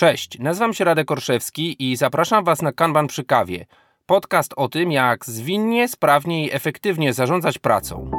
Cześć, 0.00 0.38
nazywam 0.38 0.74
się 0.74 0.84
Radek 0.84 1.10
Orszewski 1.10 1.90
i 1.90 1.96
zapraszam 1.96 2.44
Was 2.44 2.62
na 2.62 2.72
Kanban 2.72 3.06
przy 3.06 3.24
kawie. 3.24 3.66
Podcast 4.06 4.52
o 4.56 4.68
tym, 4.68 4.92
jak 4.92 5.26
zwinnie, 5.26 5.88
sprawnie 5.88 6.46
i 6.46 6.52
efektywnie 6.52 7.12
zarządzać 7.12 7.58
pracą. 7.58 8.10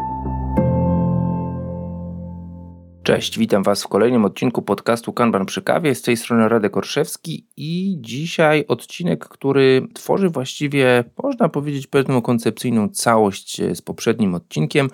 Cześć, 3.03 3.39
witam 3.39 3.63
Was 3.63 3.83
w 3.83 3.87
kolejnym 3.87 4.25
odcinku 4.25 4.61
podcastu 4.61 5.13
Kanban 5.13 5.45
przy 5.45 5.61
kawie. 5.61 5.95
Z 5.95 6.01
tej 6.01 6.17
strony 6.17 6.49
Radek 6.49 6.77
Orszewski 6.77 7.47
i 7.57 7.97
dzisiaj 8.01 8.65
odcinek, 8.67 9.27
który 9.27 9.87
tworzy 9.93 10.29
właściwie, 10.29 11.03
można 11.23 11.49
powiedzieć, 11.49 11.87
pewną 11.87 12.21
koncepcyjną 12.21 12.89
całość 12.89 13.61
z 13.73 13.81
poprzednim 13.81 14.35
odcinkiem. 14.35 14.89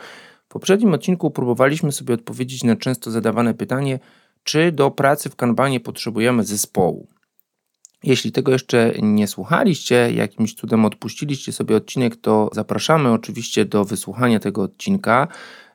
W 0.46 0.50
poprzednim 0.50 0.94
odcinku 0.94 1.32
próbowaliśmy 1.32 1.92
sobie 1.92 2.14
odpowiedzieć 2.14 2.64
na 2.64 2.76
często 2.76 3.12
zadawane 3.12 3.54
pytanie, 3.54 4.00
czy 4.48 4.72
do 4.72 4.92
pracy 4.92 5.30
w 5.30 5.36
Kanbanie 5.36 5.80
potrzebujemy 5.80 6.44
zespołu. 6.44 7.08
Jeśli 8.04 8.32
tego 8.32 8.52
jeszcze 8.52 8.94
nie 9.02 9.28
słuchaliście, 9.28 10.12
jakimś 10.14 10.54
cudem 10.54 10.86
odpuściliście 10.86 11.52
sobie 11.52 11.76
odcinek, 11.76 12.16
to 12.16 12.50
zapraszamy 12.54 13.12
oczywiście 13.12 13.66
do 13.66 13.86
wysłuchania 13.86 14.40
tego 14.40 14.62
odcinka. 14.62 15.28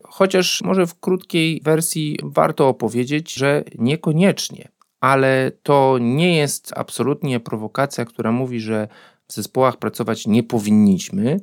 Chociaż 0.05 0.63
może 0.63 0.87
w 0.87 1.01
krótkiej 1.01 1.61
wersji 1.65 2.19
warto 2.23 2.69
opowiedzieć, 2.69 3.33
że 3.35 3.65
niekoniecznie, 3.79 4.69
ale 5.01 5.53
to 5.63 5.99
nie 6.01 6.37
jest 6.37 6.73
absolutnie 6.77 7.41
prowokacja, 7.41 8.05
która 8.05 8.33
mówi, 8.33 8.61
że 8.61 8.89
w 9.29 9.33
zespołach 9.33 9.77
pracować 9.77 10.27
nie 10.27 10.43
powinniśmy. 10.43 11.41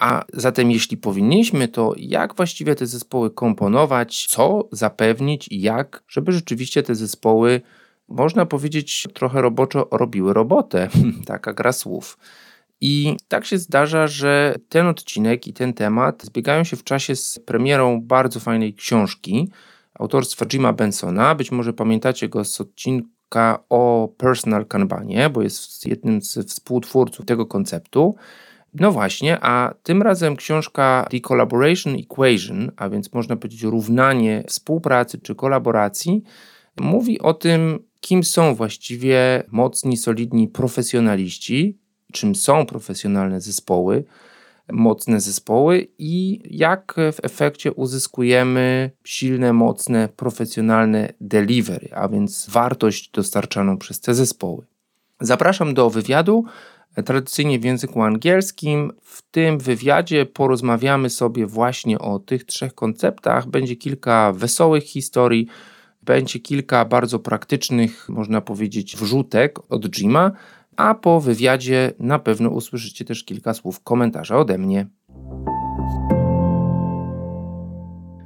A 0.00 0.24
zatem, 0.32 0.70
jeśli 0.70 0.96
powinniśmy, 0.96 1.68
to 1.68 1.94
jak 1.96 2.36
właściwie 2.36 2.74
te 2.74 2.86
zespoły 2.86 3.30
komponować, 3.30 4.26
co 4.26 4.68
zapewnić 4.72 5.48
i 5.48 5.60
jak, 5.60 6.02
żeby 6.08 6.32
rzeczywiście 6.32 6.82
te 6.82 6.94
zespoły, 6.94 7.60
można 8.08 8.46
powiedzieć, 8.46 9.08
trochę 9.14 9.42
roboczo 9.42 9.88
robiły 9.90 10.34
robotę. 10.34 10.88
Taka 11.26 11.52
gra 11.52 11.72
słów. 11.72 12.18
I 12.80 13.16
tak 13.28 13.44
się 13.44 13.58
zdarza, 13.58 14.06
że 14.06 14.54
ten 14.68 14.86
odcinek 14.86 15.46
i 15.46 15.52
ten 15.52 15.74
temat 15.74 16.24
zbiegają 16.24 16.64
się 16.64 16.76
w 16.76 16.84
czasie 16.84 17.16
z 17.16 17.38
premierą 17.38 18.00
bardzo 18.00 18.40
fajnej 18.40 18.74
książki 18.74 19.50
autorstwa 19.94 20.46
Jima 20.46 20.72
Bensona. 20.72 21.34
Być 21.34 21.52
może 21.52 21.72
pamiętacie 21.72 22.28
go 22.28 22.44
z 22.44 22.60
odcinka 22.60 23.64
o 23.68 24.08
personal 24.16 24.66
kanbanie, 24.66 25.30
bo 25.30 25.42
jest 25.42 25.86
jednym 25.86 26.22
z 26.22 26.48
współtwórców 26.48 27.26
tego 27.26 27.46
konceptu. 27.46 28.14
No 28.74 28.92
właśnie, 28.92 29.38
a 29.40 29.74
tym 29.82 30.02
razem 30.02 30.36
książka 30.36 31.06
The 31.10 31.20
Collaboration 31.20 31.94
Equation, 31.94 32.72
a 32.76 32.88
więc 32.88 33.12
można 33.12 33.36
powiedzieć 33.36 33.62
równanie 33.62 34.44
współpracy 34.46 35.18
czy 35.18 35.34
kolaboracji, 35.34 36.22
mówi 36.80 37.20
o 37.20 37.34
tym, 37.34 37.78
kim 38.00 38.24
są 38.24 38.54
właściwie 38.54 39.42
mocni, 39.50 39.96
solidni 39.96 40.48
profesjonaliści, 40.48 41.78
czym 42.12 42.34
są 42.34 42.66
profesjonalne 42.66 43.40
zespoły, 43.40 44.04
mocne 44.72 45.20
zespoły 45.20 45.88
i 45.98 46.42
jak 46.44 46.94
w 47.12 47.24
efekcie 47.24 47.72
uzyskujemy 47.72 48.90
silne, 49.04 49.52
mocne, 49.52 50.08
profesjonalne 50.08 51.12
delivery, 51.20 51.88
a 51.94 52.08
więc 52.08 52.46
wartość 52.50 53.10
dostarczaną 53.10 53.78
przez 53.78 54.00
te 54.00 54.14
zespoły. 54.14 54.66
Zapraszam 55.20 55.74
do 55.74 55.90
wywiadu 55.90 56.44
tradycyjnie 57.02 57.58
w 57.58 57.64
języku 57.64 58.02
angielskim. 58.02 58.92
W 59.02 59.22
tym 59.30 59.58
wywiadzie 59.58 60.26
porozmawiamy 60.26 61.10
sobie 61.10 61.46
właśnie 61.46 61.98
o 61.98 62.18
tych 62.18 62.44
trzech 62.44 62.74
konceptach. 62.74 63.46
Będzie 63.46 63.76
kilka 63.76 64.32
wesołych 64.32 64.84
historii, 64.84 65.46
będzie 66.02 66.38
kilka 66.38 66.84
bardzo 66.84 67.18
praktycznych, 67.18 68.08
można 68.08 68.40
powiedzieć, 68.40 68.96
wrzutek 68.96 69.72
od 69.72 69.90
Jima, 69.90 70.32
a 70.76 70.94
po 70.94 71.20
wywiadzie 71.20 71.92
na 71.98 72.18
pewno 72.18 72.50
usłyszycie 72.50 73.04
też 73.04 73.24
kilka 73.24 73.54
słów 73.54 73.80
komentarza 73.80 74.36
ode 74.38 74.58
mnie. 74.58 74.86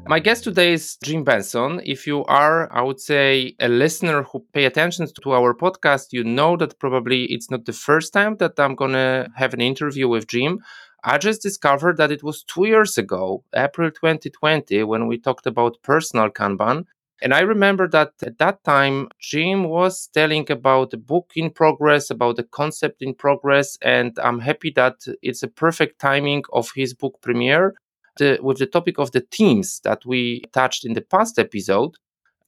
My 0.06 0.18
guest 0.18 0.44
today 0.44 0.74
is 0.74 0.98
Jim 1.02 1.24
Benson. 1.24 1.80
If 1.82 2.06
you 2.06 2.24
are, 2.26 2.70
I 2.70 2.82
would 2.82 3.00
say, 3.00 3.56
a 3.58 3.68
listener 3.68 4.22
who 4.24 4.44
pay 4.52 4.66
attention 4.66 5.06
to 5.22 5.32
our 5.32 5.54
podcast, 5.54 6.08
you 6.12 6.22
know 6.22 6.58
that 6.58 6.78
probably 6.78 7.24
it's 7.24 7.50
not 7.50 7.64
the 7.64 7.72
first 7.72 8.12
time 8.12 8.36
that 8.36 8.60
I'm 8.60 8.74
going 8.74 8.92
to 8.92 9.30
have 9.34 9.54
an 9.54 9.62
interview 9.62 10.06
with 10.06 10.26
Jim. 10.26 10.60
I 11.04 11.16
just 11.16 11.40
discovered 11.40 11.96
that 11.96 12.12
it 12.12 12.22
was 12.22 12.42
two 12.44 12.66
years 12.66 12.98
ago, 12.98 13.44
April 13.56 13.90
2020, 13.90 14.82
when 14.84 15.06
we 15.06 15.18
talked 15.18 15.46
about 15.46 15.82
personal 15.82 16.28
Kanban. 16.28 16.84
And 17.22 17.32
I 17.32 17.40
remember 17.40 17.88
that 17.88 18.12
at 18.22 18.36
that 18.38 18.62
time, 18.62 19.08
Jim 19.18 19.64
was 19.64 20.08
telling 20.12 20.50
about 20.50 20.90
the 20.90 20.98
book 20.98 21.32
in 21.34 21.48
progress, 21.48 22.10
about 22.10 22.36
the 22.36 22.42
concept 22.42 23.00
in 23.00 23.14
progress. 23.14 23.78
And 23.80 24.18
I'm 24.22 24.40
happy 24.40 24.70
that 24.76 24.96
it's 25.22 25.42
a 25.42 25.48
perfect 25.48 25.98
timing 25.98 26.42
of 26.52 26.72
his 26.76 26.92
book 26.92 27.20
premiere 27.22 27.74
the, 28.16 28.38
with 28.42 28.58
the 28.58 28.66
topic 28.66 28.98
of 28.98 29.12
the 29.12 29.20
teams 29.20 29.80
that 29.80 30.04
we 30.06 30.42
touched 30.52 30.84
in 30.84 30.94
the 30.94 31.00
past 31.00 31.38
episode 31.38 31.96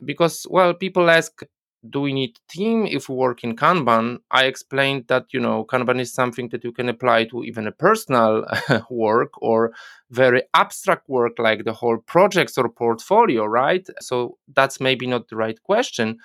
because 0.04 0.46
well 0.50 0.74
people 0.74 1.08
ask 1.10 1.42
do 1.90 2.00
we 2.00 2.12
need 2.12 2.38
team 2.48 2.86
if 2.86 3.08
we 3.08 3.14
work 3.14 3.44
in 3.44 3.54
kanban? 3.54 4.18
I 4.30 4.44
explained 4.44 5.04
that 5.08 5.26
you 5.32 5.40
know 5.40 5.64
kanban 5.64 6.00
is 6.00 6.12
something 6.12 6.48
that 6.48 6.64
you 6.64 6.72
can 6.72 6.88
apply 6.88 7.24
to 7.26 7.44
even 7.44 7.66
a 7.66 7.72
personal 7.72 8.44
work 8.90 9.30
or 9.40 9.72
very 10.10 10.42
abstract 10.54 11.08
work 11.08 11.38
like 11.38 11.64
the 11.64 11.72
whole 11.72 11.98
projects 11.98 12.58
or 12.58 12.68
portfolio 12.68 13.44
right? 13.44 13.86
So 14.00 14.38
that's 14.54 14.80
maybe 14.80 15.06
not 15.06 15.28
the 15.28 15.36
right 15.36 15.62
question. 15.62 16.18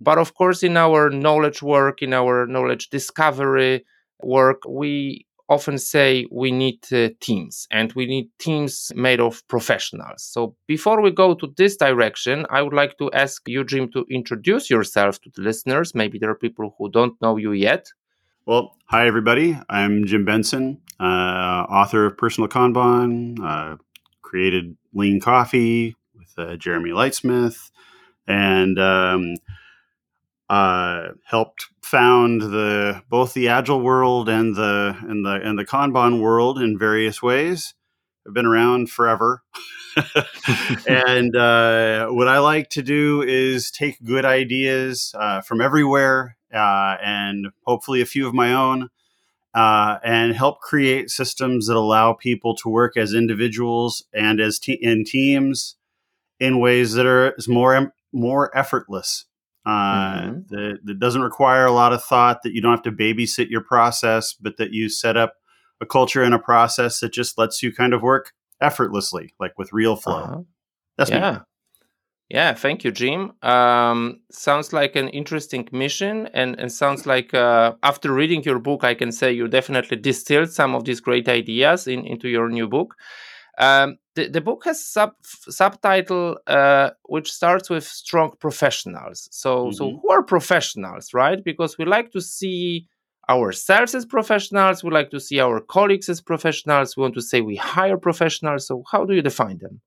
But 0.00 0.18
of 0.18 0.34
course 0.34 0.62
in 0.62 0.76
our 0.76 1.10
knowledge 1.10 1.62
work 1.62 2.02
in 2.02 2.12
our 2.12 2.46
knowledge 2.46 2.88
discovery 2.90 3.84
work 4.22 4.62
we 4.68 5.26
often 5.48 5.78
say 5.78 6.26
we 6.30 6.50
need 6.50 6.80
uh, 6.92 7.10
teams 7.20 7.66
and 7.70 7.92
we 7.92 8.06
need 8.06 8.30
teams 8.38 8.92
made 8.94 9.20
of 9.20 9.46
professionals. 9.48 10.22
So 10.22 10.56
before 10.66 11.02
we 11.02 11.10
go 11.10 11.34
to 11.34 11.52
this 11.56 11.76
direction, 11.76 12.46
I 12.50 12.62
would 12.62 12.72
like 12.72 12.96
to 12.98 13.10
ask 13.12 13.42
you, 13.48 13.64
Jim, 13.64 13.90
to 13.92 14.06
introduce 14.10 14.70
yourself 14.70 15.20
to 15.22 15.30
the 15.34 15.42
listeners. 15.42 15.94
Maybe 15.94 16.18
there 16.18 16.30
are 16.30 16.34
people 16.34 16.74
who 16.78 16.90
don't 16.90 17.20
know 17.20 17.36
you 17.36 17.52
yet. 17.52 17.88
Well, 18.46 18.76
hi, 18.86 19.06
everybody. 19.06 19.58
I'm 19.70 20.04
Jim 20.04 20.24
Benson, 20.24 20.80
uh, 21.00 21.02
author 21.02 22.06
of 22.06 22.18
Personal 22.18 22.48
Kanban, 22.48 23.38
uh, 23.42 23.76
created 24.20 24.76
Lean 24.92 25.20
Coffee 25.20 25.96
with 26.14 26.32
uh, 26.36 26.56
Jeremy 26.56 26.90
Lightsmith, 26.90 27.70
and 28.26 28.78
um, 28.78 29.34
uh, 30.50 31.08
helped 31.24 31.66
found 31.82 32.42
the 32.42 33.02
both 33.08 33.34
the 33.34 33.48
agile 33.48 33.80
world 33.80 34.28
and 34.28 34.54
the 34.54 34.96
and 35.02 35.24
the 35.24 35.40
and 35.42 35.58
the 35.58 35.64
kanban 35.64 36.20
world 36.20 36.58
in 36.58 36.78
various 36.78 37.22
ways. 37.22 37.74
I've 38.26 38.34
been 38.34 38.46
around 38.46 38.90
forever. 38.90 39.42
And 40.86 41.36
uh, 41.36 42.08
what 42.08 42.28
i 42.28 42.38
like 42.38 42.68
to 42.70 42.82
do 42.82 43.22
is 43.22 43.70
take 43.70 44.02
good 44.02 44.24
ideas 44.24 45.14
uh, 45.18 45.40
from 45.40 45.60
everywhere 45.60 46.36
uh, 46.52 46.96
and 47.02 47.48
hopefully 47.64 48.00
a 48.00 48.06
few 48.06 48.26
of 48.26 48.34
my 48.34 48.52
own 48.52 48.90
uh, 49.54 49.98
and 50.04 50.34
help 50.34 50.60
create 50.60 51.10
systems 51.10 51.68
that 51.68 51.76
allow 51.76 52.12
people 52.12 52.56
to 52.56 52.68
work 52.68 52.96
as 52.96 53.14
individuals 53.14 54.04
and 54.12 54.40
as 54.40 54.58
te- 54.58 54.72
in 54.82 55.04
teams 55.04 55.76
in 56.40 56.58
ways 56.58 56.94
that 56.94 57.06
are 57.06 57.34
more 57.48 57.94
more 58.12 58.56
effortless 58.56 59.26
uh, 59.66 60.20
mm-hmm. 60.20 60.38
that, 60.48 60.78
that 60.84 60.98
doesn't 60.98 61.22
require 61.22 61.66
a 61.66 61.72
lot 61.72 61.92
of 61.92 62.02
thought, 62.02 62.42
that 62.42 62.52
you 62.54 62.60
don't 62.60 62.72
have 62.72 62.82
to 62.82 62.92
babysit 62.92 63.50
your 63.50 63.62
process, 63.62 64.32
but 64.32 64.56
that 64.58 64.72
you 64.72 64.88
set 64.88 65.16
up 65.16 65.34
a 65.80 65.86
culture 65.86 66.22
and 66.22 66.34
a 66.34 66.38
process 66.38 67.00
that 67.00 67.12
just 67.12 67.38
lets 67.38 67.62
you 67.62 67.72
kind 67.72 67.92
of 67.94 68.02
work 68.02 68.32
effortlessly, 68.60 69.34
like 69.40 69.58
with 69.58 69.72
real 69.72 69.96
flow. 69.96 70.22
Uh-huh. 70.22 70.40
That's 70.96 71.10
yeah. 71.10 71.32
Me. 71.32 71.38
Yeah, 72.30 72.54
thank 72.54 72.84
you, 72.84 72.90
Jim. 72.90 73.32
Um, 73.42 74.20
sounds 74.30 74.72
like 74.72 74.96
an 74.96 75.08
interesting 75.08 75.68
mission, 75.72 76.28
and, 76.32 76.58
and 76.58 76.72
sounds 76.72 77.06
like 77.06 77.34
uh, 77.34 77.74
after 77.82 78.12
reading 78.12 78.42
your 78.42 78.58
book, 78.58 78.82
I 78.82 78.94
can 78.94 79.12
say 79.12 79.32
you 79.32 79.46
definitely 79.46 79.98
distilled 79.98 80.50
some 80.50 80.74
of 80.74 80.84
these 80.84 81.00
great 81.00 81.28
ideas 81.28 81.86
in, 81.86 82.06
into 82.06 82.28
your 82.28 82.48
new 82.48 82.66
book. 82.66 82.94
Um, 83.58 83.98
the, 84.14 84.28
the 84.28 84.40
book 84.40 84.64
has 84.64 84.84
sub 84.84 85.12
subtitle 85.22 86.38
uh, 86.46 86.90
which 87.04 87.32
starts 87.32 87.68
with 87.68 87.84
strong 87.84 88.32
professionals. 88.38 89.28
So 89.32 89.66
mm-hmm. 89.66 89.72
so 89.72 90.00
who 90.00 90.10
are 90.10 90.22
professionals, 90.22 91.12
right? 91.12 91.42
Because 91.42 91.76
we 91.78 91.84
like 91.84 92.12
to 92.12 92.20
see 92.20 92.86
ourselves 93.28 93.94
as 93.94 94.04
professionals, 94.04 94.84
we 94.84 94.90
like 94.90 95.10
to 95.10 95.20
see 95.20 95.40
our 95.40 95.60
colleagues 95.60 96.08
as 96.08 96.20
professionals. 96.20 96.96
We 96.96 97.02
want 97.02 97.14
to 97.14 97.22
say 97.22 97.40
we 97.40 97.56
hire 97.56 97.96
professionals. 97.96 98.66
So 98.66 98.82
how 98.90 99.04
do 99.04 99.14
you 99.14 99.22
define 99.22 99.58
them? 99.58 99.80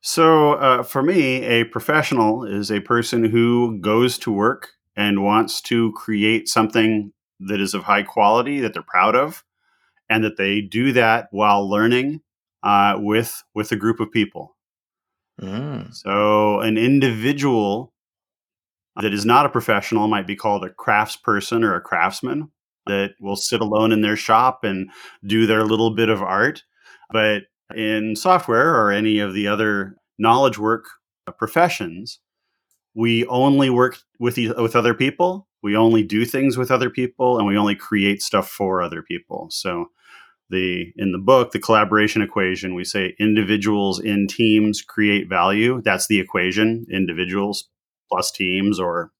So 0.00 0.52
uh, 0.52 0.82
for 0.82 1.02
me, 1.02 1.42
a 1.44 1.64
professional 1.64 2.44
is 2.44 2.70
a 2.70 2.80
person 2.80 3.24
who 3.24 3.78
goes 3.80 4.18
to 4.18 4.30
work 4.30 4.72
and 4.96 5.24
wants 5.24 5.60
to 5.62 5.92
create 5.92 6.48
something 6.48 7.12
that 7.40 7.60
is 7.60 7.74
of 7.74 7.84
high 7.84 8.02
quality 8.02 8.60
that 8.60 8.74
they're 8.74 8.82
proud 8.82 9.16
of, 9.16 9.42
and 10.08 10.22
that 10.22 10.36
they 10.36 10.60
do 10.60 10.92
that 10.92 11.28
while 11.30 11.68
learning 11.68 12.20
uh, 12.64 12.96
with 12.98 13.44
with 13.54 13.70
a 13.70 13.76
group 13.76 14.00
of 14.00 14.10
people. 14.10 14.56
Mm. 15.40 15.94
So 15.94 16.60
an 16.60 16.76
individual 16.76 17.92
that 19.00 19.12
is 19.12 19.24
not 19.24 19.46
a 19.46 19.50
professional 19.50 20.08
might 20.08 20.26
be 20.26 20.36
called 20.36 20.64
a 20.64 20.70
craftsperson 20.70 21.64
or 21.64 21.74
a 21.74 21.80
craftsman 21.80 22.50
that 22.86 23.12
will 23.20 23.36
sit 23.36 23.60
alone 23.60 23.92
in 23.92 24.02
their 24.02 24.16
shop 24.16 24.62
and 24.62 24.90
do 25.26 25.46
their 25.46 25.64
little 25.64 25.94
bit 25.94 26.08
of 26.08 26.22
art. 26.22 26.62
But 27.10 27.44
in 27.74 28.16
software 28.16 28.74
or 28.74 28.90
any 28.90 29.18
of 29.18 29.34
the 29.34 29.48
other 29.48 29.96
knowledge 30.18 30.58
work 30.58 30.84
professions, 31.38 32.20
we 32.94 33.26
only 33.26 33.70
work 33.70 33.98
with 34.18 34.36
with 34.36 34.76
other 34.76 34.94
people. 34.94 35.48
We 35.62 35.76
only 35.76 36.02
do 36.02 36.24
things 36.24 36.56
with 36.56 36.70
other 36.70 36.90
people, 36.90 37.38
and 37.38 37.46
we 37.46 37.56
only 37.56 37.74
create 37.74 38.22
stuff 38.22 38.48
for 38.48 38.82
other 38.82 39.02
people. 39.02 39.48
So, 39.50 39.86
the 40.50 40.92
in 40.96 41.12
the 41.12 41.18
book, 41.18 41.52
the 41.52 41.58
collaboration 41.58 42.22
equation, 42.22 42.74
we 42.74 42.84
say 42.84 43.14
individuals 43.18 44.00
in 44.00 44.26
teams 44.26 44.82
create 44.82 45.28
value. 45.28 45.80
That's 45.82 46.06
the 46.06 46.20
equation: 46.20 46.86
individuals 46.90 47.68
plus 48.10 48.30
teams, 48.30 48.78
or 48.78 49.12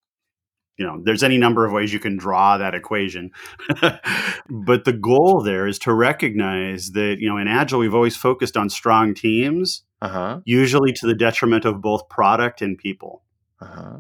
you 0.79 0.85
know, 0.85 1.01
there's 1.05 1.23
any 1.23 1.39
number 1.39 1.65
of 1.65 1.73
ways 1.73 1.93
you 1.93 2.01
can 2.01 2.17
draw 2.17 2.59
that 2.59 2.75
equation. 2.75 3.31
but 3.81 4.85
the 4.85 4.99
goal 5.01 5.43
there 5.43 5.67
is 5.67 5.79
to 5.81 5.95
recognize 5.95 6.91
that 6.93 7.17
you 7.21 7.29
know, 7.29 7.39
in 7.39 7.49
Agile, 7.49 7.81
we've 7.81 7.95
always 7.95 8.17
focused 8.17 8.57
on 8.57 8.69
strong 8.69 9.15
teams, 9.15 9.85
uh-huh. 10.03 10.41
usually 10.45 10.93
to 10.93 11.07
the 11.07 11.15
detriment 11.15 11.65
of 11.65 11.81
both 11.81 12.09
product 12.09 12.61
and 12.61 12.77
people 12.77 13.25
uh-huh. 13.65 13.99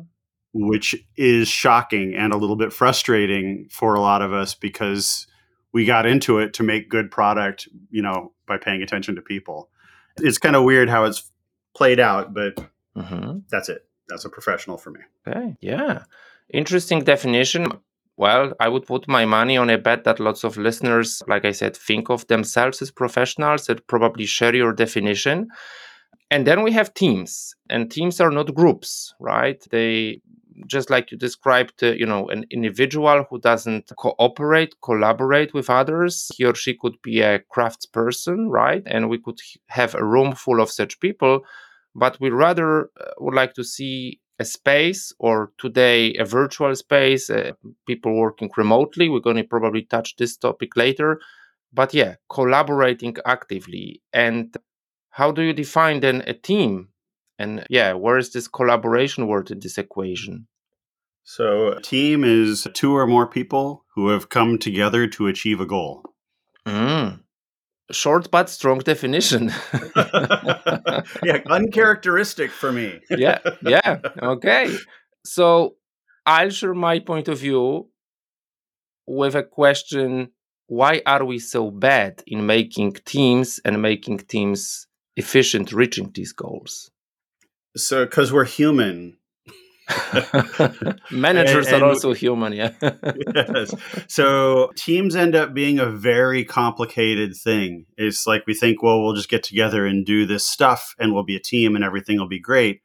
which 0.53 0.95
is 1.17 1.49
shocking 1.49 2.15
and 2.15 2.33
a 2.33 2.37
little 2.37 2.57
bit 2.57 2.73
frustrating 2.73 3.67
for 3.71 3.95
a 3.95 4.01
lot 4.01 4.23
of 4.23 4.33
us 4.33 4.55
because 4.55 5.27
we 5.75 5.85
got 5.85 6.07
into 6.07 6.39
it 6.39 6.55
to 6.55 6.63
make 6.63 6.89
good 6.89 7.11
product, 7.11 7.69
you 7.91 8.01
know, 8.01 8.33
by 8.47 8.57
paying 8.57 8.83
attention 8.83 9.17
to 9.17 9.21
people. 9.21 9.69
It's 10.17 10.39
kind 10.39 10.57
of 10.57 10.63
weird 10.63 10.89
how 10.89 11.05
it's 11.05 11.31
played 11.77 11.99
out, 11.99 12.33
but 12.33 12.55
mm-hmm. 12.97 13.41
that's 13.51 13.69
it. 13.69 13.85
That's 14.09 14.25
a 14.25 14.31
professional 14.31 14.79
for 14.79 14.93
me. 14.93 15.01
Okay. 15.27 15.57
Yeah. 15.61 16.05
Interesting 16.53 17.03
definition. 17.03 17.67
Well, 18.17 18.53
I 18.61 18.69
would 18.69 18.87
put 18.87 19.09
my 19.09 19.25
money 19.25 19.57
on 19.57 19.69
a 19.69 19.77
bet 19.77 20.05
that 20.05 20.21
lots 20.21 20.45
of 20.45 20.57
listeners, 20.57 21.21
like 21.27 21.45
I 21.45 21.51
said, 21.51 21.77
think 21.77 22.09
of 22.09 22.25
themselves 22.29 22.81
as 22.81 22.93
professionals 22.93 23.67
that 23.67 23.89
probably 23.89 24.27
share 24.27 24.55
your 24.55 24.73
definition. 24.73 25.49
And 26.31 26.47
then 26.47 26.63
we 26.63 26.71
have 26.73 26.95
teams, 26.95 27.57
and 27.69 27.91
teams 27.91 28.21
are 28.21 28.31
not 28.31 28.55
groups, 28.55 29.13
right? 29.19 29.61
They 29.71 30.21
just 30.67 30.91
like 30.91 31.11
you 31.11 31.19
described, 31.19 31.83
uh, 31.83 31.93
you 31.93 32.07
know, 32.07 32.29
an 32.29 32.47
individual 32.51 33.27
who 33.29 33.41
doesn't 33.41 33.91
cooperate, 33.97 34.75
collaborate 34.83 35.55
with 35.55 35.71
others, 35.71 36.31
he 36.37 36.45
or 36.45 36.55
she 36.55 36.75
could 36.75 37.01
be 37.03 37.21
a 37.21 37.41
craftsperson, 37.55 38.49
right? 38.49 38.83
And 38.87 39.09
we 39.09 39.19
could 39.19 39.39
have 39.69 39.95
a 39.95 40.05
room 40.05 40.35
full 40.35 40.61
of 40.61 40.71
such 40.71 41.01
people, 41.01 41.45
but 41.95 42.19
we 42.21 42.31
rather 42.31 42.91
uh, 43.01 43.11
would 43.19 43.35
like 43.35 43.55
to 43.55 43.65
see 43.65 44.21
a 44.39 44.45
space 44.45 45.13
or 45.19 45.53
today 45.59 46.15
a 46.15 46.25
virtual 46.25 46.75
space, 46.75 47.31
uh, 47.31 47.53
people 47.87 48.17
working 48.17 48.51
remotely. 48.57 49.09
We're 49.09 49.21
going 49.21 49.37
to 49.37 49.45
probably 49.45 49.83
touch 49.83 50.17
this 50.17 50.37
topic 50.37 50.77
later. 50.77 51.21
But 51.73 51.95
yeah, 51.95 52.17
collaborating 52.29 53.17
actively 53.27 54.03
and 54.13 54.55
how 55.11 55.31
do 55.31 55.43
you 55.43 55.53
define 55.53 56.01
then 56.01 56.23
a 56.27 56.35
team? 56.35 56.89
And 57.39 57.67
yeah, 57.69 57.93
where 57.95 58.19
is 58.19 58.33
this 58.33 58.49
collaboration 58.49 59.27
word 59.27 59.51
in 59.51 59.61
this 59.61 59.79
equation? 59.79 60.47
So, 61.25 61.73
a 61.73 61.81
team 61.81 62.23
is 62.23 62.69
two 62.75 62.95
or 62.95 63.07
more 63.07 63.27
people 63.27 63.85
who 63.95 64.09
have 64.09 64.29
come 64.29 64.59
together 64.59 65.07
to 65.09 65.27
achieve 65.27 65.59
a 65.59 65.67
goal. 65.67 66.03
Mm. 66.67 67.21
Short 67.91 68.31
but 68.31 68.51
strong 68.51 68.81
definition. 68.81 69.51
yeah, 69.97 71.41
uncharacteristic 71.47 72.51
for 72.51 72.73
me. 72.73 73.01
yeah, 73.11 73.39
yeah. 73.63 73.99
Okay. 74.23 74.77
So, 75.25 75.77
I'll 76.27 76.51
share 76.51 76.75
my 76.75 76.99
point 76.99 77.29
of 77.29 77.39
view 77.39 77.89
with 79.07 79.35
a 79.35 79.43
question 79.43 80.31
why 80.67 81.03
are 81.07 81.25
we 81.25 81.39
so 81.39 81.71
bad 81.71 82.23
in 82.27 82.47
making 82.47 82.93
teams 83.05 83.61
and 83.65 83.83
making 83.83 84.19
teams 84.19 84.87
efficient 85.17 85.73
reaching 85.73 86.11
these 86.15 86.33
goals? 86.33 86.91
So, 87.77 88.05
because 88.05 88.33
we're 88.33 88.45
human. 88.45 89.17
Managers 91.11 91.67
and, 91.67 91.77
and, 91.77 91.83
are 91.83 91.89
also 91.89 92.15
human, 92.15 92.53
yeah. 92.53 92.73
yes. 93.35 93.75
So 94.09 94.73
teams 94.77 95.15
end 95.15 95.35
up 95.35 95.53
being 95.53 95.79
a 95.79 95.91
very 95.91 96.45
complicated 96.45 97.37
thing. 97.37 97.87
It's 97.99 98.27
like 98.27 98.47
we 98.47 98.55
think, 98.55 98.83
well, 98.83 99.03
we'll 99.03 99.15
just 99.15 99.29
get 99.29 99.43
together 99.43 99.87
and 99.87 100.07
do 100.07 100.25
this 100.25 100.47
stuff 100.47 100.95
and 100.99 101.13
we'll 101.13 101.25
be 101.25 101.37
a 101.37 101.41
team 101.41 101.75
and 101.75 101.85
everything 101.85 102.19
will 102.19 102.29
be 102.29 102.41
great. 102.41 102.81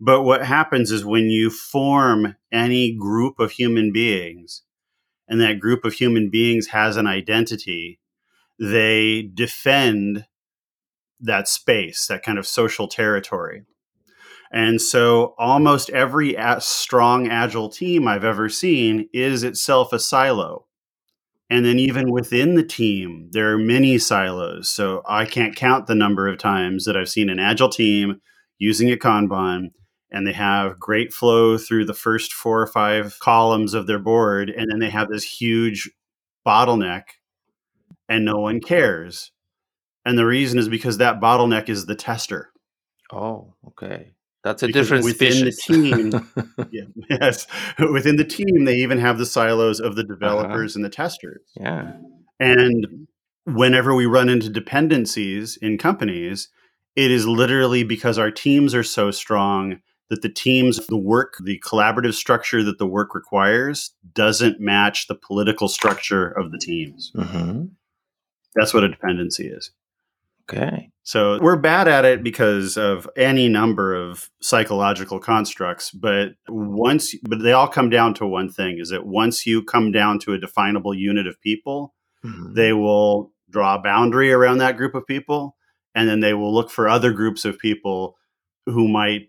But 0.00 0.22
what 0.22 0.44
happens 0.44 0.90
is 0.90 1.04
when 1.04 1.30
you 1.30 1.48
form 1.48 2.36
any 2.52 2.92
group 2.94 3.38
of 3.38 3.52
human 3.52 3.92
beings 3.92 4.62
and 5.28 5.40
that 5.40 5.60
group 5.60 5.84
of 5.84 5.94
human 5.94 6.28
beings 6.28 6.68
has 6.68 6.96
an 6.96 7.06
identity, 7.06 8.00
they 8.58 9.22
defend 9.22 10.26
that 11.20 11.48
space, 11.48 12.06
that 12.08 12.22
kind 12.22 12.38
of 12.38 12.46
social 12.46 12.86
territory. 12.86 13.62
And 14.54 14.80
so 14.80 15.34
almost 15.36 15.90
every 15.90 16.36
strong 16.60 17.26
agile 17.26 17.68
team 17.68 18.06
I've 18.06 18.22
ever 18.22 18.48
seen 18.48 19.08
is 19.12 19.42
itself 19.42 19.92
a 19.92 19.98
silo. 19.98 20.66
And 21.50 21.66
then 21.66 21.80
even 21.80 22.12
within 22.12 22.54
the 22.54 22.62
team, 22.62 23.30
there 23.32 23.52
are 23.52 23.58
many 23.58 23.98
silos. 23.98 24.70
So 24.70 25.02
I 25.06 25.24
can't 25.24 25.56
count 25.56 25.88
the 25.88 25.96
number 25.96 26.28
of 26.28 26.38
times 26.38 26.84
that 26.84 26.96
I've 26.96 27.08
seen 27.08 27.28
an 27.28 27.40
agile 27.40 27.68
team 27.68 28.20
using 28.58 28.92
a 28.92 28.96
Kanban 28.96 29.72
and 30.12 30.24
they 30.24 30.32
have 30.32 30.78
great 30.78 31.12
flow 31.12 31.58
through 31.58 31.86
the 31.86 31.92
first 31.92 32.32
four 32.32 32.62
or 32.62 32.68
five 32.68 33.18
columns 33.18 33.74
of 33.74 33.88
their 33.88 33.98
board. 33.98 34.50
And 34.50 34.70
then 34.70 34.78
they 34.78 34.90
have 34.90 35.08
this 35.08 35.24
huge 35.24 35.90
bottleneck 36.46 37.02
and 38.08 38.24
no 38.24 38.36
one 38.36 38.60
cares 38.60 39.32
and 40.04 40.18
the 40.18 40.26
reason 40.26 40.58
is 40.58 40.68
because 40.68 40.98
that 40.98 41.20
bottleneck 41.20 41.68
is 41.68 41.86
the 41.86 41.94
tester. 41.94 42.52
Oh, 43.12 43.54
okay. 43.68 44.13
That's 44.44 44.62
a 44.62 44.66
because 44.66 44.88
different 44.88 45.04
within 45.04 45.46
the 45.46 45.52
team. 45.66 46.68
yeah, 46.70 46.84
yes, 47.20 47.46
within 47.90 48.16
the 48.16 48.24
team, 48.24 48.64
they 48.64 48.76
even 48.76 48.98
have 48.98 49.18
the 49.18 49.26
silos 49.26 49.80
of 49.80 49.96
the 49.96 50.02
uh-huh. 50.02 50.14
developers 50.14 50.72
uh-huh. 50.72 50.78
and 50.78 50.84
the 50.84 50.94
testers. 50.94 51.40
Yeah, 51.56 51.92
and 52.38 53.08
whenever 53.46 53.94
we 53.94 54.06
run 54.06 54.28
into 54.28 54.50
dependencies 54.50 55.56
in 55.60 55.78
companies, 55.78 56.50
it 56.94 57.10
is 57.10 57.26
literally 57.26 57.84
because 57.84 58.18
our 58.18 58.30
teams 58.30 58.74
are 58.74 58.84
so 58.84 59.10
strong 59.10 59.80
that 60.10 60.20
the 60.20 60.28
teams, 60.28 60.86
the 60.86 60.98
work, 60.98 61.34
the 61.42 61.58
collaborative 61.60 62.12
structure 62.12 62.62
that 62.62 62.78
the 62.78 62.86
work 62.86 63.14
requires 63.14 63.94
doesn't 64.12 64.60
match 64.60 65.06
the 65.06 65.14
political 65.14 65.68
structure 65.68 66.28
of 66.28 66.52
the 66.52 66.58
teams. 66.58 67.10
Mm-hmm. 67.16 67.64
That's 68.54 68.74
what 68.74 68.84
a 68.84 68.88
dependency 68.88 69.48
is. 69.48 69.70
Okay. 70.42 70.90
So 71.04 71.38
we're 71.40 71.56
bad 71.56 71.86
at 71.86 72.06
it 72.06 72.22
because 72.22 72.78
of 72.78 73.08
any 73.14 73.46
number 73.46 73.94
of 73.94 74.30
psychological 74.40 75.18
constructs, 75.18 75.90
but 75.90 76.30
once 76.48 77.14
but 77.28 77.42
they 77.42 77.52
all 77.52 77.68
come 77.68 77.90
down 77.90 78.14
to 78.14 78.26
one 78.26 78.50
thing 78.50 78.78
is 78.78 78.88
that 78.88 79.06
once 79.06 79.46
you 79.46 79.62
come 79.62 79.92
down 79.92 80.18
to 80.20 80.32
a 80.32 80.38
definable 80.38 80.94
unit 80.94 81.26
of 81.26 81.40
people, 81.42 81.94
mm-hmm. 82.24 82.54
they 82.54 82.72
will 82.72 83.32
draw 83.50 83.74
a 83.74 83.82
boundary 83.82 84.32
around 84.32 84.58
that 84.58 84.78
group 84.78 84.94
of 84.94 85.06
people 85.06 85.56
and 85.94 86.08
then 86.08 86.20
they 86.20 86.32
will 86.32 86.52
look 86.52 86.70
for 86.70 86.88
other 86.88 87.12
groups 87.12 87.44
of 87.44 87.58
people 87.58 88.16
who 88.64 88.88
might 88.88 89.28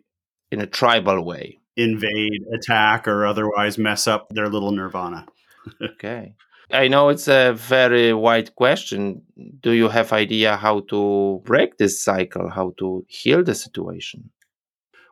in 0.51 0.61
a 0.61 0.65
tribal 0.65 1.23
way 1.23 1.59
invade, 1.75 2.41
attack 2.53 3.07
or 3.07 3.25
otherwise 3.25 3.77
mess 3.77 4.07
up 4.07 4.29
their 4.29 4.47
little 4.47 4.71
nirvana. 4.71 5.25
okay. 5.81 6.35
I 6.71 6.87
know 6.87 7.09
it's 7.09 7.27
a 7.27 7.53
very 7.53 8.13
wide 8.13 8.55
question. 8.55 9.21
Do 9.61 9.71
you 9.71 9.89
have 9.89 10.11
idea 10.13 10.55
how 10.55 10.81
to 10.89 11.41
break 11.45 11.77
this 11.77 12.03
cycle, 12.03 12.49
how 12.49 12.73
to 12.79 13.05
heal 13.07 13.43
the 13.43 13.55
situation? 13.55 14.31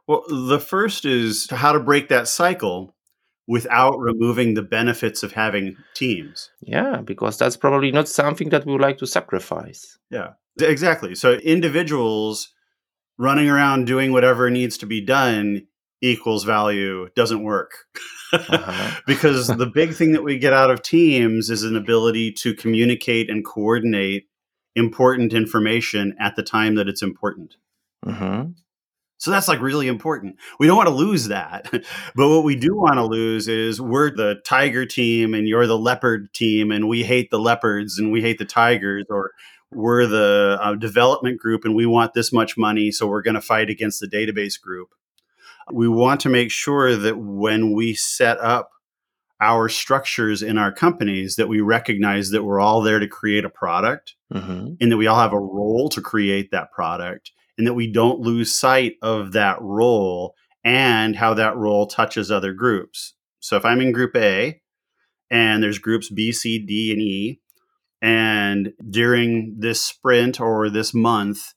Well, 0.07 0.23
the 0.27 0.59
first 0.59 1.05
is 1.05 1.49
how 1.49 1.71
to 1.71 1.79
break 1.79 2.09
that 2.09 2.27
cycle 2.27 2.95
without 3.47 3.97
removing 3.99 4.53
the 4.53 4.61
benefits 4.61 5.23
of 5.23 5.33
having 5.33 5.75
teams. 5.93 6.49
Yeah, 6.61 7.01
because 7.01 7.37
that's 7.37 7.57
probably 7.57 7.91
not 7.91 8.07
something 8.07 8.49
that 8.49 8.65
we 8.65 8.71
would 8.71 8.81
like 8.81 8.97
to 8.99 9.07
sacrifice. 9.07 9.97
Yeah, 10.09 10.33
exactly. 10.59 11.15
So 11.15 11.33
individuals 11.33 12.49
running 13.17 13.49
around 13.49 13.85
doing 13.85 14.11
whatever 14.11 14.49
needs 14.49 14.77
to 14.79 14.85
be 14.85 15.01
done 15.01 15.67
equals 16.03 16.43
value 16.43 17.07
doesn't 17.15 17.43
work. 17.43 17.71
uh-huh. 18.33 18.99
because 19.07 19.47
the 19.47 19.65
big 19.65 19.93
thing 19.93 20.11
that 20.11 20.23
we 20.23 20.37
get 20.37 20.53
out 20.53 20.69
of 20.69 20.81
teams 20.81 21.49
is 21.49 21.63
an 21.63 21.75
ability 21.75 22.31
to 22.31 22.53
communicate 22.53 23.29
and 23.29 23.45
coordinate 23.45 24.27
important 24.75 25.33
information 25.33 26.15
at 26.19 26.35
the 26.35 26.43
time 26.43 26.75
that 26.75 26.87
it's 26.87 27.01
important. 27.01 27.55
Mm-hmm. 28.05 28.51
So 29.17 29.31
that's 29.31 29.47
like 29.47 29.61
really 29.61 29.87
important. 29.87 30.35
We 30.59 30.67
don't 30.67 30.75
want 30.75 30.89
to 30.89 30.95
lose 30.95 31.29
that. 31.29 31.69
but 31.71 32.29
what 32.29 32.43
we 32.43 32.57
do 32.57 32.75
want 32.75 32.95
to 32.95 33.05
lose 33.05 33.47
is 33.47 33.79
we're 33.79 34.09
the 34.09 34.41
tiger 34.43 34.85
team 34.85 35.33
and 35.33 35.47
you're 35.47 35.67
the 35.67 35.77
leopard 35.77 36.33
team 36.33 36.71
and 36.71 36.89
we 36.89 37.03
hate 37.03 37.31
the 37.31 37.39
leopards 37.39 37.97
and 37.97 38.11
we 38.11 38.21
hate 38.21 38.39
the 38.39 38.45
tigers 38.45 39.05
or 39.09 39.31
we're 39.71 40.07
the 40.07 40.57
uh, 40.61 40.75
development 40.75 41.39
group 41.39 41.63
and 41.63 41.75
we 41.75 41.85
want 41.85 42.13
this 42.13 42.33
much 42.33 42.57
money 42.57 42.91
so 42.91 43.07
we're 43.07 43.21
going 43.21 43.33
to 43.35 43.41
fight 43.41 43.69
against 43.69 44.01
the 44.01 44.07
database 44.07 44.59
group 44.59 44.89
We 45.71 45.87
want 45.87 46.21
to 46.21 46.29
make 46.29 46.51
sure 46.51 46.95
that 46.95 47.17
when 47.17 47.73
we 47.73 47.93
set 47.93 48.39
up 48.39 48.71
our 49.41 49.67
structures 49.67 50.41
in 50.41 50.57
our 50.57 50.71
companies 50.71 51.35
that 51.35 51.49
we 51.49 51.59
recognize 51.59 52.29
that 52.29 52.43
we're 52.43 52.61
all 52.61 52.81
there 52.81 52.99
to 52.99 53.07
create 53.07 53.43
a 53.43 53.49
product 53.49 54.15
mm-hmm. 54.33 54.75
and 54.79 54.91
that 54.91 54.97
we 54.97 55.07
all 55.07 55.19
have 55.19 55.33
a 55.33 55.39
role 55.39 55.89
to 55.89 56.01
create 56.01 56.49
that 56.51 56.71
product 56.71 57.31
and 57.57 57.67
that 57.67 57.73
we 57.73 57.91
don't 57.91 58.21
lose 58.21 58.57
sight 58.57 58.93
of 59.01 59.33
that 59.33 59.57
role 59.61 60.33
and 60.63 61.17
how 61.17 61.33
that 61.33 61.57
role 61.57 61.87
touches 61.87 62.31
other 62.31 62.53
groups. 62.53 63.15
So 63.39 63.57
if 63.57 63.65
I'm 63.65 63.81
in 63.81 63.91
group 63.91 64.15
A 64.15 64.61
and 65.29 65.61
there's 65.61 65.79
groups 65.79 66.09
B, 66.09 66.31
C, 66.31 66.57
D, 66.57 66.93
and 66.93 67.01
E, 67.01 67.41
and 68.01 68.73
during 68.89 69.55
this 69.59 69.81
sprint 69.81 70.39
or 70.39 70.69
this 70.69 70.93
month, 70.93 71.53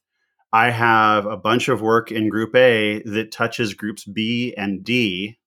I 0.51 0.71
have 0.71 1.25
a 1.25 1.37
bunch 1.37 1.67
of 1.67 1.81
work 1.81 2.11
in 2.11 2.29
group 2.29 2.55
A 2.55 3.01
that 3.03 3.31
touches 3.31 3.73
groups 3.73 4.05
B 4.05 4.53
and 4.57 4.83
D, 4.83 5.39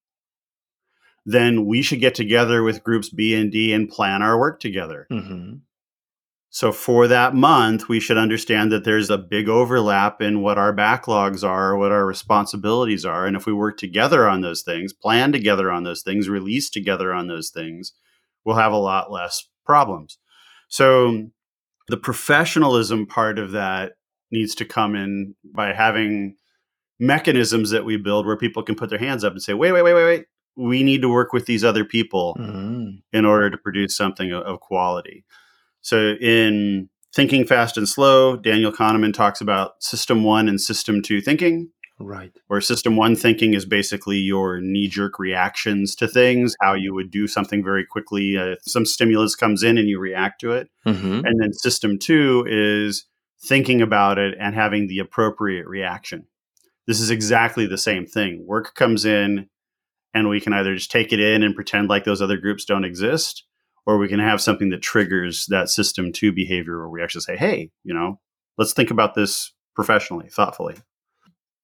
then 1.25 1.66
we 1.66 1.83
should 1.83 2.00
get 2.00 2.14
together 2.14 2.62
with 2.62 2.85
groups 2.85 3.09
B 3.09 3.35
and 3.35 3.50
D 3.50 3.73
and 3.73 3.88
plan 3.88 4.23
our 4.23 4.38
work 4.38 4.61
together. 4.61 5.07
Mm-hmm. 5.11 5.57
So 6.52 6.73
for 6.73 7.07
that 7.07 7.35
month, 7.35 7.88
we 7.88 8.00
should 8.00 8.19
understand 8.19 8.73
that 8.73 8.83
there's 8.83 9.09
a 9.09 9.16
big 9.16 9.49
overlap 9.49 10.21
in 10.21 10.42
what 10.42 10.59
our 10.59 10.75
backlogs 10.75 11.49
are, 11.49 11.76
what 11.76 11.92
our 11.92 12.04
responsibilities 12.04 13.04
are. 13.04 13.25
And 13.25 13.37
if 13.37 13.47
we 13.47 13.52
work 13.52 13.78
together 13.78 14.28
on 14.28 14.40
those 14.40 14.62
things, 14.62 14.92
plan 14.92 15.30
together 15.30 15.71
on 15.71 15.85
those 15.85 16.02
things, 16.02 16.28
release 16.28 16.69
together 16.69 17.14
on 17.14 17.28
those 17.28 17.50
things, 17.50 17.92
we'll 18.45 18.57
have 18.57 18.73
a 18.73 18.76
lot 18.76 19.12
less 19.12 19.49
problems. 19.64 20.19
So 20.69 21.28
the 21.87 21.97
professionalism 21.97 23.07
part 23.07 23.38
of 23.38 23.52
that 23.52 23.92
needs 24.30 24.54
to 24.56 24.64
come 24.64 24.94
in 24.94 25.34
by 25.44 25.72
having 25.72 26.37
mechanisms 26.99 27.70
that 27.70 27.84
we 27.84 27.96
build 27.96 28.26
where 28.26 28.37
people 28.37 28.62
can 28.62 28.75
put 28.75 28.90
their 28.90 28.99
hands 28.99 29.25
up 29.25 29.32
and 29.32 29.42
say, 29.42 29.54
wait, 29.54 29.72
wait, 29.72 29.82
wait, 29.82 29.94
wait, 29.94 30.04
wait. 30.04 30.25
We 30.56 30.82
need 30.82 31.00
to 31.02 31.08
work 31.08 31.32
with 31.32 31.46
these 31.46 31.64
other 31.64 31.84
people 31.84 32.37
mm-hmm. 32.38 32.96
in 33.12 33.25
order 33.25 33.49
to 33.50 33.56
produce 33.56 33.96
something 33.96 34.30
of, 34.32 34.42
of 34.42 34.60
quality. 34.60 35.25
So 35.80 36.14
in 36.20 36.90
Thinking 37.14 37.46
Fast 37.46 37.76
and 37.76 37.88
Slow, 37.88 38.37
Daniel 38.37 38.72
Kahneman 38.72 39.14
talks 39.14 39.40
about 39.40 39.82
system 39.82 40.22
one 40.25 40.49
and 40.49 40.60
system 40.60 41.02
two 41.02 41.20
thinking. 41.20 41.70
Right. 41.99 42.32
Where 42.46 42.60
system 42.60 42.96
one 42.96 43.14
thinking 43.14 43.54
is 43.54 43.66
basically 43.66 44.16
your 44.16 44.60
knee 44.60 44.88
jerk 44.88 45.18
reactions 45.18 45.94
to 45.96 46.08
things, 46.08 46.54
how 46.60 46.75
you 46.75 46.94
would 46.94 47.10
do 47.10 47.26
something 47.26 47.62
very 47.62 47.84
quickly. 47.84 48.38
Uh, 48.38 48.56
some 48.62 48.87
stimulus 48.87 49.34
comes 49.34 49.62
in 49.62 49.76
and 49.76 49.88
you 49.88 49.99
react 49.99 50.40
to 50.40 50.52
it. 50.52 50.70
Mm-hmm. 50.87 51.26
And 51.26 51.40
then 51.40 51.52
system 51.52 51.99
two 51.99 52.44
is 52.49 53.06
thinking 53.42 53.80
about 53.80 54.18
it 54.18 54.37
and 54.38 54.54
having 54.54 54.87
the 54.87 54.99
appropriate 54.99 55.66
reaction. 55.66 56.26
This 56.87 57.00
is 57.00 57.11
exactly 57.11 57.66
the 57.66 57.78
same 57.78 58.06
thing. 58.06 58.44
Work 58.47 58.75
comes 58.75 59.04
in 59.04 59.49
and 60.12 60.28
we 60.28 60.40
can 60.40 60.52
either 60.52 60.75
just 60.75 60.90
take 60.90 61.12
it 61.12 61.20
in 61.20 61.42
and 61.42 61.54
pretend 61.54 61.88
like 61.88 62.04
those 62.04 62.20
other 62.20 62.37
groups 62.37 62.64
don't 62.64 62.85
exist, 62.85 63.44
or 63.87 63.97
we 63.97 64.09
can 64.09 64.18
have 64.18 64.40
something 64.40 64.70
that 64.70 64.82
triggers 64.82 65.47
that 65.47 65.68
system 65.68 66.12
two 66.12 66.32
behavior 66.32 66.78
where 66.78 66.88
we 66.88 67.02
actually 67.02 67.23
say, 67.23 67.37
hey, 67.37 67.70
you 67.85 67.94
know, 67.94 68.18
let's 68.59 68.73
think 68.73 68.90
about 68.90 69.14
this 69.14 69.52
professionally, 69.75 70.28
thoughtfully. 70.28 70.75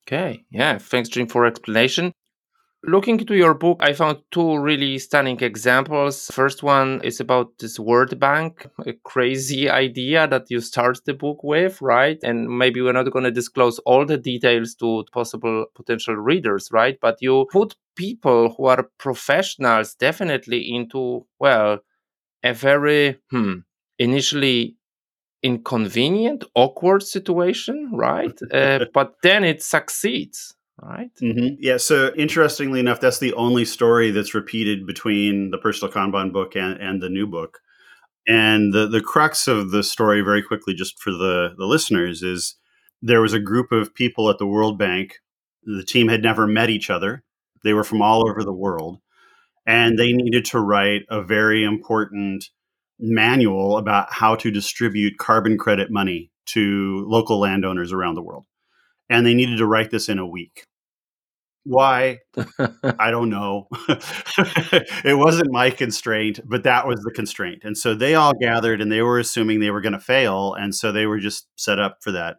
Okay. 0.06 0.44
Yeah. 0.50 0.78
Thanks, 0.78 1.08
Jim, 1.08 1.26
for 1.26 1.44
explanation. 1.44 2.12
Looking 2.82 3.18
into 3.18 3.34
your 3.34 3.54
book, 3.54 3.80
I 3.82 3.94
found 3.94 4.18
two 4.30 4.58
really 4.58 4.98
stunning 4.98 5.40
examples. 5.40 6.30
First 6.32 6.62
one 6.62 7.00
is 7.02 7.18
about 7.18 7.58
this 7.58 7.80
World 7.80 8.20
Bank, 8.20 8.68
a 8.86 8.92
crazy 9.04 9.68
idea 9.84 10.28
that 10.28 10.50
you 10.50 10.60
start 10.60 11.00
the 11.04 11.14
book 11.14 11.42
with, 11.42 11.82
right? 11.82 12.18
And 12.22 12.48
maybe 12.48 12.80
we're 12.80 12.92
not 12.92 13.10
going 13.10 13.24
to 13.24 13.30
disclose 13.30 13.80
all 13.80 14.04
the 14.06 14.18
details 14.18 14.74
to 14.76 15.04
possible 15.12 15.66
potential 15.74 16.14
readers, 16.14 16.68
right? 16.70 16.96
But 17.00 17.16
you 17.20 17.46
put 17.50 17.74
people 17.96 18.54
who 18.56 18.66
are 18.66 18.88
professionals 18.98 19.94
definitely 19.94 20.72
into, 20.72 21.26
well, 21.40 21.80
a 22.44 22.54
very 22.54 23.18
hmm, 23.30 23.60
initially 23.98 24.76
inconvenient, 25.42 26.44
awkward 26.54 27.02
situation, 27.02 27.90
right? 27.92 28.38
uh, 28.52 28.86
but 28.92 29.14
then 29.22 29.44
it 29.44 29.62
succeeds, 29.62 30.55
right? 30.80 31.10
Mm-hmm. 31.22 31.56
Yeah. 31.58 31.76
So 31.78 32.12
interestingly 32.16 32.80
enough, 32.80 33.00
that's 33.00 33.18
the 33.18 33.34
only 33.34 33.64
story 33.64 34.10
that's 34.10 34.34
repeated 34.34 34.86
between 34.86 35.50
the 35.50 35.58
personal 35.58 35.92
Kanban 35.92 36.32
book 36.32 36.56
and, 36.56 36.80
and 36.80 37.02
the 37.02 37.08
new 37.08 37.26
book. 37.26 37.58
And 38.28 38.72
the, 38.72 38.88
the 38.88 39.00
crux 39.00 39.46
of 39.46 39.70
the 39.70 39.82
story, 39.82 40.20
very 40.20 40.42
quickly, 40.42 40.74
just 40.74 41.00
for 41.00 41.12
the, 41.12 41.54
the 41.56 41.66
listeners, 41.66 42.22
is 42.22 42.56
there 43.00 43.20
was 43.20 43.32
a 43.32 43.40
group 43.40 43.70
of 43.70 43.94
people 43.94 44.28
at 44.28 44.38
the 44.38 44.46
World 44.46 44.78
Bank. 44.78 45.20
The 45.62 45.84
team 45.84 46.08
had 46.08 46.22
never 46.22 46.46
met 46.46 46.70
each 46.70 46.90
other. 46.90 47.22
They 47.62 47.72
were 47.72 47.84
from 47.84 48.02
all 48.02 48.28
over 48.28 48.42
the 48.42 48.52
world 48.52 49.00
and 49.66 49.98
they 49.98 50.12
needed 50.12 50.44
to 50.46 50.60
write 50.60 51.02
a 51.10 51.22
very 51.22 51.64
important 51.64 52.48
manual 52.98 53.76
about 53.76 54.12
how 54.12 54.36
to 54.36 54.50
distribute 54.50 55.18
carbon 55.18 55.58
credit 55.58 55.90
money 55.90 56.30
to 56.46 57.04
local 57.08 57.40
landowners 57.40 57.92
around 57.92 58.14
the 58.14 58.22
world. 58.22 58.46
And 59.08 59.26
they 59.26 59.34
needed 59.34 59.58
to 59.58 59.66
write 59.66 59.90
this 59.90 60.08
in 60.08 60.18
a 60.18 60.26
week. 60.26 60.64
Why? 61.64 62.18
I 62.98 63.10
don't 63.10 63.30
know. 63.30 63.66
it 63.88 65.18
wasn't 65.18 65.50
my 65.50 65.70
constraint, 65.70 66.40
but 66.44 66.62
that 66.62 66.86
was 66.86 67.00
the 67.00 67.10
constraint. 67.10 67.62
And 67.64 67.76
so 67.76 67.94
they 67.94 68.14
all 68.14 68.32
gathered 68.40 68.80
and 68.80 68.90
they 68.90 69.02
were 69.02 69.18
assuming 69.18 69.58
they 69.58 69.72
were 69.72 69.80
going 69.80 69.92
to 69.92 69.98
fail. 69.98 70.54
And 70.54 70.74
so 70.74 70.92
they 70.92 71.06
were 71.06 71.18
just 71.18 71.48
set 71.56 71.80
up 71.80 71.98
for 72.02 72.12
that. 72.12 72.36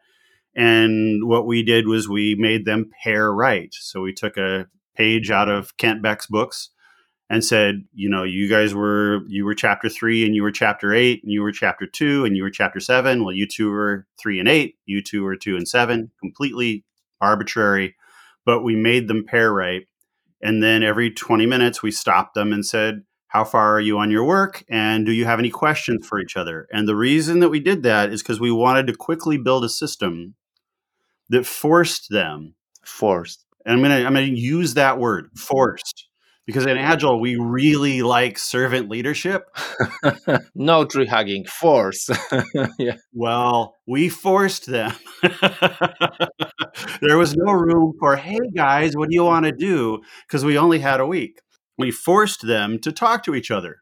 And 0.55 1.27
what 1.27 1.45
we 1.45 1.61
did 1.61 1.87
was 1.87 2.07
we 2.07 2.35
made 2.39 2.65
them 2.65 2.89
pair 3.03 3.31
right. 3.31 3.69
So 3.73 4.01
we 4.01 4.13
took 4.13 4.37
a 4.37 4.67
page 4.95 5.29
out 5.29 5.49
of 5.49 5.75
Kent 5.77 6.01
Beck's 6.01 6.27
books 6.27 6.71
and 7.29 7.43
said, 7.43 7.83
you 7.93 8.09
know, 8.09 8.23
you 8.23 8.49
guys 8.49 8.73
were 8.73 9.21
you 9.27 9.43
were 9.43 9.55
chapter 9.55 9.89
three 9.89 10.25
and 10.25 10.33
you 10.33 10.43
were 10.43 10.51
chapter 10.51 10.93
eight 10.93 11.23
and 11.23 11.31
you 11.31 11.41
were 11.41 11.51
chapter 11.51 11.85
two 11.85 12.23
and 12.25 12.37
you 12.37 12.43
were 12.43 12.49
chapter 12.49 12.79
seven. 12.79 13.23
Well, 13.23 13.35
you 13.35 13.47
two 13.47 13.69
were 13.69 14.07
three 14.19 14.39
and 14.39 14.47
eight, 14.47 14.75
you 14.85 15.01
two 15.01 15.23
were 15.23 15.35
two 15.35 15.57
and 15.57 15.67
seven, 15.67 16.11
completely 16.19 16.85
arbitrary, 17.19 17.95
but 18.45 18.63
we 18.63 18.75
made 18.75 19.07
them 19.07 19.25
pair 19.25 19.51
right. 19.51 19.87
And 20.41 20.61
then 20.61 20.83
every 20.83 21.11
20 21.11 21.45
minutes 21.45 21.81
we 21.81 21.91
stopped 21.91 22.35
them 22.35 22.53
and 22.53 22.65
said, 22.65 23.03
How 23.27 23.43
far 23.43 23.75
are 23.75 23.81
you 23.81 23.97
on 23.97 24.11
your 24.11 24.23
work? 24.23 24.63
And 24.69 25.05
do 25.05 25.11
you 25.11 25.25
have 25.25 25.39
any 25.39 25.49
questions 25.49 26.07
for 26.07 26.19
each 26.19 26.37
other? 26.37 26.67
And 26.71 26.87
the 26.87 26.95
reason 26.95 27.39
that 27.39 27.49
we 27.49 27.59
did 27.59 27.83
that 27.83 28.13
is 28.13 28.21
because 28.21 28.39
we 28.39 28.51
wanted 28.51 28.87
to 28.87 28.95
quickly 28.95 29.37
build 29.37 29.65
a 29.65 29.69
system 29.69 30.35
that 31.29 31.45
forced 31.45 32.09
them. 32.09 32.53
Forced. 32.85 33.43
And 33.65 33.73
I'm 33.73 33.81
gonna 33.81 34.05
I'm 34.05 34.13
gonna 34.13 34.27
use 34.27 34.75
that 34.75 34.97
word, 34.97 35.29
forced 35.35 36.06
because 36.47 36.65
in 36.65 36.77
agile 36.77 37.19
we 37.19 37.35
really 37.35 38.01
like 38.01 38.39
servant 38.39 38.89
leadership. 38.89 39.43
No 40.55 40.85
tree 40.85 41.05
hugging 41.05 41.45
force. 41.45 42.09
Yeah. 42.79 42.95
Well 43.13 43.75
we 43.85 44.09
forced 44.09 44.65
them. 44.65 44.93
There 47.01 47.17
was 47.17 47.35
no 47.35 47.51
room 47.51 47.93
for 47.99 48.15
hey 48.15 48.39
guys 48.55 48.95
what 48.95 49.09
do 49.09 49.15
you 49.15 49.23
want 49.23 49.45
to 49.45 49.51
do? 49.51 49.99
Because 50.27 50.45
we 50.45 50.57
only 50.57 50.79
had 50.79 50.99
a 50.99 51.05
week. 51.05 51.41
We 51.77 51.91
forced 51.91 52.47
them 52.47 52.79
to 52.79 52.91
talk 52.91 53.23
to 53.23 53.35
each 53.35 53.51
other. 53.51 53.77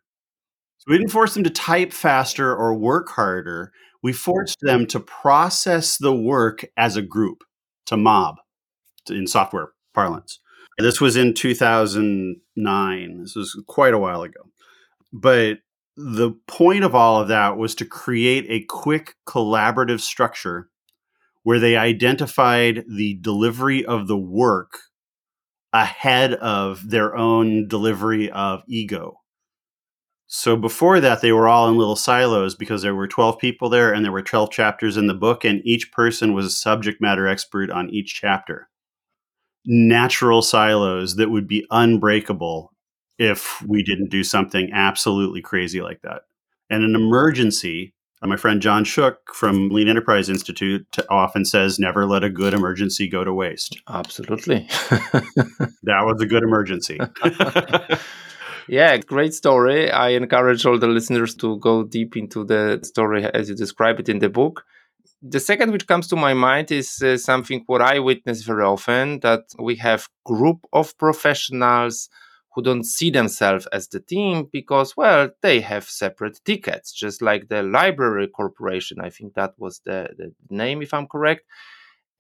So 0.80 0.86
we 0.92 0.98
didn't 0.98 1.12
force 1.12 1.34
them 1.34 1.44
to 1.44 1.50
type 1.50 1.94
faster 1.94 2.54
or 2.54 2.74
work 2.74 3.10
harder. 3.10 3.72
We 4.02 4.12
forced 4.14 4.58
them 4.62 4.86
to 4.88 5.00
process 5.00 5.98
the 5.98 6.16
work 6.16 6.66
as 6.78 6.98
a 6.98 7.02
group 7.02 7.44
to 7.86 7.98
mob 7.98 8.36
in 9.10 9.28
software 9.28 9.70
parlance 9.94 10.40
this 10.77 11.00
was 11.00 11.15
in 11.15 11.34
2009. 11.34 13.22
This 13.22 13.36
was 13.36 13.62
quite 13.67 13.94
a 13.94 14.00
while 14.00 14.24
ago. 14.24 14.41
But 15.13 15.60
the 15.96 16.32
point 16.48 16.84
of 16.84 16.94
all 16.94 17.22
of 17.22 17.29
that 17.29 17.58
was 17.58 17.75
to 17.75 17.86
create 17.86 18.46
a 18.50 18.65
quick 18.65 19.15
collaborative 19.25 20.01
structure 20.01 20.70
where 21.44 21.60
they 21.60 21.77
identified 21.77 22.84
the 22.88 23.17
delivery 23.22 23.86
of 23.86 24.08
the 24.08 24.17
work 24.17 24.79
ahead 25.72 26.34
of 26.34 26.89
their 26.89 27.15
own 27.15 27.67
delivery 27.67 28.29
of 28.32 28.63
ego. 28.67 29.22
So 30.27 30.58
before 30.58 31.00
that, 31.00 31.22
they 31.22 31.32
were 31.32 31.48
all 31.48 31.70
in 31.70 31.77
little 31.77 31.96
silos 31.96 32.55
because 32.55 32.82
there 32.82 32.96
were 32.96 33.08
12 33.08 33.38
people 33.38 33.70
there 33.70 33.94
and 33.94 34.03
there 34.03 34.12
were 34.12 34.24
12 34.24 34.51
chapters 34.51 34.98
in 34.98 35.08
the 35.08 35.13
book, 35.13 35.46
and 35.46 35.62
each 35.63 35.91
person 35.91 36.34
was 36.34 36.46
a 36.46 36.50
subject 36.50 37.00
matter 37.00 37.27
expert 37.27 37.70
on 37.70 37.89
each 37.89 38.15
chapter 38.15 38.67
natural 39.66 40.42
silos 40.42 41.16
that 41.16 41.30
would 41.30 41.48
be 41.48 41.66
unbreakable 41.72 42.72
if 43.18 43.62
we 43.68 43.84
didn't 43.84 44.10
do 44.10 44.24
something 44.24 44.70
absolutely 44.74 45.42
crazy 45.42 45.82
like 45.82 46.02
that. 46.02 46.24
And 46.70 46.84
an 46.84 46.96
emergency, 46.96 47.94
uh, 48.22 48.28
my 48.28 48.36
friend 48.36 48.62
John 48.62 48.84
Shook 48.84 49.34
from 49.34 49.70
Lean 49.70 49.88
Enterprise 49.88 50.30
Institute 50.30 50.86
often 51.10 51.46
says, 51.46 51.80
never 51.80 52.06
let 52.06 52.24
a 52.24 52.30
good 52.30 52.54
emergency 52.54 53.08
go 53.08 53.24
to 53.24 53.34
waste. 53.34 53.80
Absolutely. 53.88 54.68
that 54.90 56.04
was 56.04 56.22
a 56.22 56.26
good 56.26 56.44
emergency. 56.44 57.00
yeah, 58.68 58.98
great 58.98 59.34
story. 59.34 59.92
I 59.92 60.10
encourage 60.10 60.66
all 60.66 60.80
the 60.80 60.88
listeners 60.88 61.36
to 61.36 61.58
go 61.60 61.84
deep 61.84 62.18
into 62.18 62.44
the 62.44 62.80
story 62.84 63.26
as 63.26 63.50
you 63.50 63.56
describe 63.56 64.00
it 64.00 64.10
in 64.10 64.20
the 64.20 64.30
book 64.30 64.66
The 65.27 65.39
second 65.39 65.72
which 65.72 65.88
comes 65.88 66.08
to 66.10 66.15
my 66.15 66.36
mind 66.36 66.72
is 66.72 67.01
uh, 67.01 67.17
something 67.17 67.63
what 67.65 67.82
I 67.82 67.98
witness 68.00 68.44
very 68.44 68.63
often 68.63 69.22
that 69.22 69.44
we 69.58 69.75
have 69.77 70.08
group 70.24 70.60
of 70.72 70.96
professionals 71.00 72.10
who 72.53 72.62
don't 72.62 72.86
see 72.86 73.10
themselves 73.10 73.65
as 73.74 73.88
the 73.88 74.00
team 74.00 74.48
because 74.51 74.96
well 74.96 75.32
they 75.41 75.62
have 75.62 75.84
separate 75.89 76.39
tickets 76.46 76.94
just 76.94 77.22
like 77.24 77.50
the 77.50 77.62
library 77.63 78.27
corporation 78.27 78.98
i 79.01 79.10
think 79.10 79.34
that 79.34 79.53
was 79.58 79.82
the, 79.84 80.08
the 80.17 80.32
name 80.50 80.82
if 80.82 80.94
i'm 80.94 81.08
correct. 81.08 81.44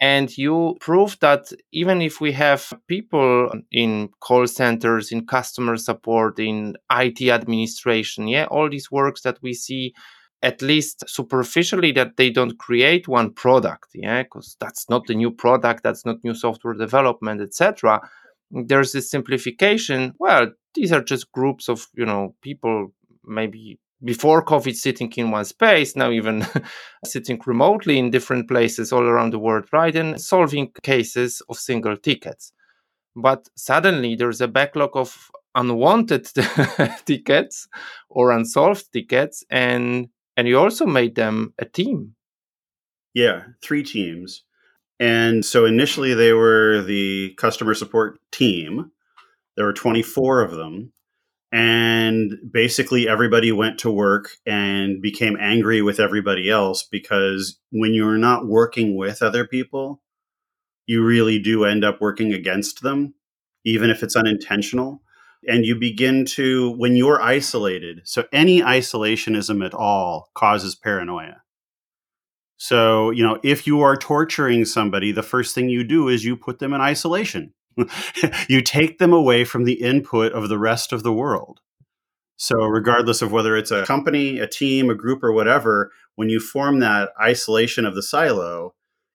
And 0.01 0.37
you 0.37 0.75
prove 0.81 1.17
that 1.21 1.45
even 1.71 2.01
if 2.01 2.19
we 2.19 2.33
have 2.33 2.73
people 2.87 3.49
in 3.71 4.09
call 4.19 4.45
centers 4.45 5.11
in 5.11 5.25
customer 5.25 5.77
support 5.77 6.37
in 6.39 6.75
it 6.91 7.21
administration 7.31 8.27
yeah 8.27 8.45
all 8.45 8.69
these 8.69 8.91
works 8.91 9.21
that 9.21 9.37
we 9.41 9.53
see 9.53 9.93
at 10.41 10.61
least 10.61 11.03
superficially 11.07 11.91
that 11.91 12.17
they 12.17 12.29
don't 12.29 12.57
create 12.59 13.07
one 13.07 13.33
product 13.33 13.89
yeah 13.93 14.23
because 14.23 14.55
that's 14.59 14.89
not 14.89 15.05
the 15.07 15.15
new 15.15 15.31
product 15.31 15.83
that's 15.83 16.05
not 16.05 16.23
new 16.23 16.35
software 16.35 16.73
development 16.73 17.41
etc 17.41 18.01
there's 18.51 18.91
this 18.91 19.09
simplification. 19.09 20.13
Well 20.19 20.51
these 20.73 20.91
are 20.91 21.03
just 21.03 21.31
groups 21.31 21.69
of 21.69 21.87
you 21.95 22.05
know 22.05 22.35
people 22.41 22.93
maybe 23.23 23.79
before 24.03 24.43
covid 24.43 24.75
sitting 24.75 25.11
in 25.15 25.31
one 25.31 25.45
space 25.45 25.95
now 25.95 26.11
even 26.11 26.45
sitting 27.05 27.39
remotely 27.45 27.97
in 27.97 28.11
different 28.11 28.47
places 28.47 28.91
all 28.91 29.03
around 29.03 29.31
the 29.31 29.39
world 29.39 29.65
right 29.71 29.95
and 29.95 30.19
solving 30.21 30.71
cases 30.83 31.41
of 31.49 31.57
single 31.57 31.97
tickets. 31.97 32.51
But 33.15 33.47
suddenly 33.55 34.15
there's 34.15 34.41
a 34.41 34.47
backlog 34.47 34.91
of 34.95 35.31
unwanted 35.55 36.29
tickets 37.05 37.67
or 38.09 38.31
unsolved 38.31 38.91
tickets 38.91 39.43
and 39.49 40.09
and 40.37 40.47
you 40.47 40.57
also 40.57 40.85
made 40.85 41.15
them 41.15 41.53
a 41.59 41.65
team 41.65 42.15
yeah 43.13 43.43
three 43.61 43.83
teams 43.83 44.43
and 44.99 45.43
so 45.43 45.65
initially 45.65 46.13
they 46.13 46.33
were 46.33 46.81
the 46.81 47.33
customer 47.37 47.73
support 47.73 48.19
team. 48.31 48.91
There 49.55 49.65
were 49.65 49.73
24 49.73 50.41
of 50.41 50.51
them. 50.51 50.93
And 51.51 52.33
basically 52.51 53.07
everybody 53.07 53.51
went 53.51 53.79
to 53.79 53.91
work 53.91 54.29
and 54.45 55.01
became 55.01 55.37
angry 55.39 55.81
with 55.81 55.99
everybody 55.99 56.49
else 56.49 56.83
because 56.83 57.59
when 57.71 57.93
you're 57.93 58.17
not 58.17 58.47
working 58.47 58.97
with 58.97 59.21
other 59.21 59.47
people, 59.47 60.01
you 60.85 61.03
really 61.03 61.39
do 61.39 61.63
end 61.63 61.85
up 61.85 62.01
working 62.01 62.33
against 62.33 62.81
them, 62.81 63.13
even 63.63 63.89
if 63.89 64.03
it's 64.03 64.17
unintentional. 64.17 65.01
And 65.47 65.65
you 65.65 65.75
begin 65.75 66.25
to, 66.25 66.71
when 66.71 66.95
you're 66.95 67.21
isolated, 67.21 68.01
so 68.03 68.25
any 68.31 68.61
isolationism 68.61 69.65
at 69.65 69.73
all 69.73 70.29
causes 70.33 70.75
paranoia 70.75 71.41
so, 72.57 73.11
you 73.11 73.23
know, 73.23 73.39
if 73.43 73.67
you 73.67 73.81
are 73.81 73.97
torturing 73.97 74.65
somebody, 74.65 75.11
the 75.11 75.23
first 75.23 75.53
thing 75.53 75.69
you 75.69 75.83
do 75.83 76.07
is 76.07 76.23
you 76.23 76.37
put 76.37 76.59
them 76.59 76.73
in 76.73 76.81
isolation. 76.81 77.53
you 78.47 78.61
take 78.61 78.99
them 78.99 79.11
away 79.11 79.43
from 79.43 79.65
the 79.65 79.81
input 79.81 80.31
of 80.31 80.47
the 80.47 80.57
rest 80.57 80.93
of 80.93 81.03
the 81.03 81.11
world. 81.13 81.59
So, 82.37 82.55
regardless 82.65 83.21
of 83.21 83.31
whether 83.31 83.55
it's 83.55 83.71
a 83.71 83.85
company, 83.85 84.39
a 84.39 84.47
team, 84.47 84.89
a 84.89 84.95
group, 84.95 85.23
or 85.23 85.31
whatever, 85.31 85.91
when 86.15 86.29
you 86.29 86.39
form 86.39 86.79
that 86.79 87.09
isolation 87.21 87.85
of 87.85 87.95
the 87.95 88.03
silo, 88.03 88.73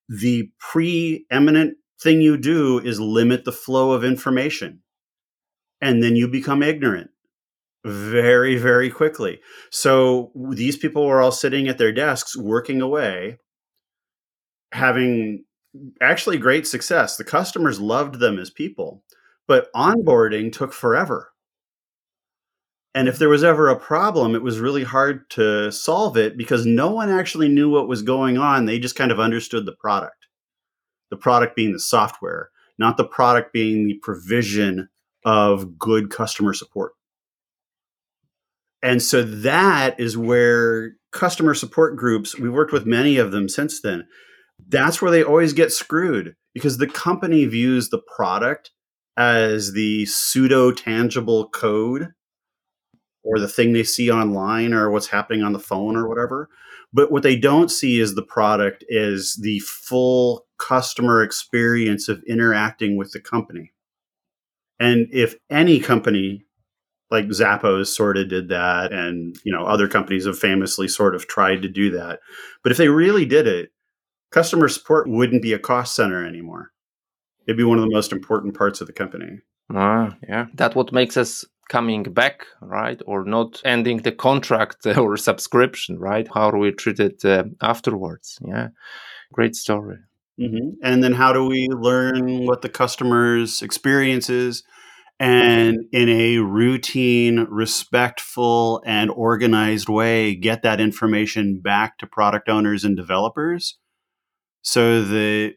the 0.08 0.50
preeminent 0.58 1.76
thing 2.00 2.20
you 2.20 2.36
do 2.36 2.78
is 2.78 3.00
limit 3.00 3.44
the 3.44 3.52
flow 3.52 3.92
of 3.92 4.04
information. 4.04 4.82
And 5.80 6.02
then 6.02 6.16
you 6.16 6.28
become 6.28 6.62
ignorant 6.62 7.10
very, 7.84 8.56
very 8.56 8.90
quickly. 8.90 9.40
So 9.70 10.32
these 10.50 10.76
people 10.76 11.06
were 11.06 11.20
all 11.20 11.32
sitting 11.32 11.68
at 11.68 11.78
their 11.78 11.92
desks 11.92 12.36
working 12.36 12.82
away, 12.82 13.38
having 14.72 15.44
actually 16.00 16.38
great 16.38 16.66
success. 16.66 17.16
The 17.16 17.24
customers 17.24 17.80
loved 17.80 18.16
them 18.16 18.38
as 18.38 18.50
people, 18.50 19.02
but 19.46 19.72
onboarding 19.74 20.52
took 20.52 20.72
forever. 20.72 21.32
And 22.94 23.08
if 23.08 23.18
there 23.18 23.28
was 23.28 23.44
ever 23.44 23.68
a 23.68 23.78
problem, 23.78 24.34
it 24.34 24.42
was 24.42 24.58
really 24.58 24.82
hard 24.82 25.30
to 25.30 25.70
solve 25.70 26.16
it 26.16 26.36
because 26.36 26.66
no 26.66 26.90
one 26.90 27.08
actually 27.08 27.48
knew 27.48 27.70
what 27.70 27.88
was 27.88 28.02
going 28.02 28.36
on. 28.36 28.66
They 28.66 28.80
just 28.80 28.96
kind 28.96 29.12
of 29.12 29.20
understood 29.20 29.64
the 29.64 29.76
product, 29.78 30.26
the 31.08 31.16
product 31.16 31.54
being 31.54 31.72
the 31.72 31.78
software, 31.78 32.50
not 32.78 32.96
the 32.96 33.04
product 33.04 33.52
being 33.52 33.86
the 33.86 33.94
provision 34.02 34.88
of 35.24 35.78
good 35.78 36.10
customer 36.10 36.54
support. 36.54 36.92
And 38.82 39.02
so 39.02 39.22
that 39.22 40.00
is 40.00 40.16
where 40.16 40.92
customer 41.12 41.54
support 41.54 41.96
groups, 41.96 42.38
we've 42.38 42.52
worked 42.52 42.72
with 42.72 42.86
many 42.86 43.18
of 43.18 43.30
them 43.30 43.48
since 43.48 43.80
then. 43.80 44.06
That's 44.68 45.02
where 45.02 45.10
they 45.10 45.22
always 45.22 45.52
get 45.52 45.72
screwed 45.72 46.34
because 46.54 46.78
the 46.78 46.86
company 46.86 47.44
views 47.46 47.88
the 47.88 48.02
product 48.14 48.70
as 49.16 49.72
the 49.72 50.06
pseudo 50.06 50.72
tangible 50.72 51.48
code 51.48 52.08
or 53.22 53.38
the 53.38 53.48
thing 53.48 53.72
they 53.72 53.82
see 53.82 54.10
online 54.10 54.72
or 54.72 54.90
what's 54.90 55.08
happening 55.08 55.42
on 55.42 55.52
the 55.52 55.58
phone 55.58 55.96
or 55.96 56.08
whatever. 56.08 56.48
But 56.92 57.12
what 57.12 57.22
they 57.22 57.36
don't 57.36 57.70
see 57.70 58.00
is 58.00 58.14
the 58.14 58.22
product 58.22 58.84
is 58.88 59.38
the 59.40 59.60
full 59.60 60.46
customer 60.58 61.22
experience 61.22 62.08
of 62.08 62.22
interacting 62.26 62.96
with 62.96 63.12
the 63.12 63.20
company. 63.20 63.72
And 64.80 65.06
if 65.12 65.36
any 65.50 65.78
company 65.78 66.46
like 67.10 67.26
Zappos 67.26 67.88
sort 67.88 68.16
of 68.16 68.28
did 68.28 68.48
that, 68.48 68.92
and 68.92 69.36
you 69.44 69.52
know 69.52 69.66
other 69.66 69.88
companies 69.88 70.26
have 70.26 70.38
famously 70.38 70.88
sort 70.88 71.14
of 71.14 71.26
tried 71.26 71.62
to 71.62 71.68
do 71.68 71.90
that. 71.90 72.20
But 72.62 72.72
if 72.72 72.78
they 72.78 72.88
really 72.88 73.26
did 73.26 73.46
it, 73.46 73.70
customer 74.30 74.68
support 74.68 75.08
wouldn't 75.08 75.42
be 75.42 75.52
a 75.52 75.58
cost 75.58 75.94
center 75.94 76.26
anymore. 76.26 76.70
It'd 77.46 77.58
be 77.58 77.64
one 77.64 77.78
of 77.78 77.84
the 77.84 77.94
most 77.94 78.12
important 78.12 78.56
parts 78.56 78.80
of 78.80 78.86
the 78.86 78.92
company. 78.92 79.40
Ah, 79.74 80.16
yeah, 80.28 80.46
that 80.54 80.74
what 80.74 80.92
makes 80.92 81.16
us 81.16 81.44
coming 81.68 82.02
back, 82.02 82.46
right, 82.60 83.00
or 83.06 83.24
not 83.24 83.60
ending 83.64 83.98
the 83.98 84.12
contract 84.12 84.86
or 84.96 85.16
subscription, 85.16 85.98
right? 85.98 86.28
How 86.32 86.50
do 86.50 86.58
we 86.58 86.72
treat 86.72 87.00
it 87.00 87.24
uh, 87.24 87.44
afterwards? 87.60 88.38
Yeah, 88.40 88.68
great 89.32 89.56
story. 89.56 89.98
Mm-hmm. 90.40 90.68
And 90.82 91.04
then 91.04 91.12
how 91.12 91.32
do 91.32 91.46
we 91.46 91.68
learn 91.68 92.46
what 92.46 92.62
the 92.62 92.68
customer's 92.68 93.62
experience 93.62 94.30
is? 94.30 94.62
and 95.22 95.84
in 95.92 96.08
a 96.08 96.38
routine, 96.38 97.46
respectful, 97.50 98.82
and 98.86 99.10
organized 99.10 99.86
way, 99.86 100.34
get 100.34 100.62
that 100.62 100.80
information 100.80 101.60
back 101.60 101.98
to 101.98 102.06
product 102.06 102.48
owners 102.48 102.84
and 102.84 102.96
developers 102.96 103.76
so 104.62 105.02
the 105.02 105.54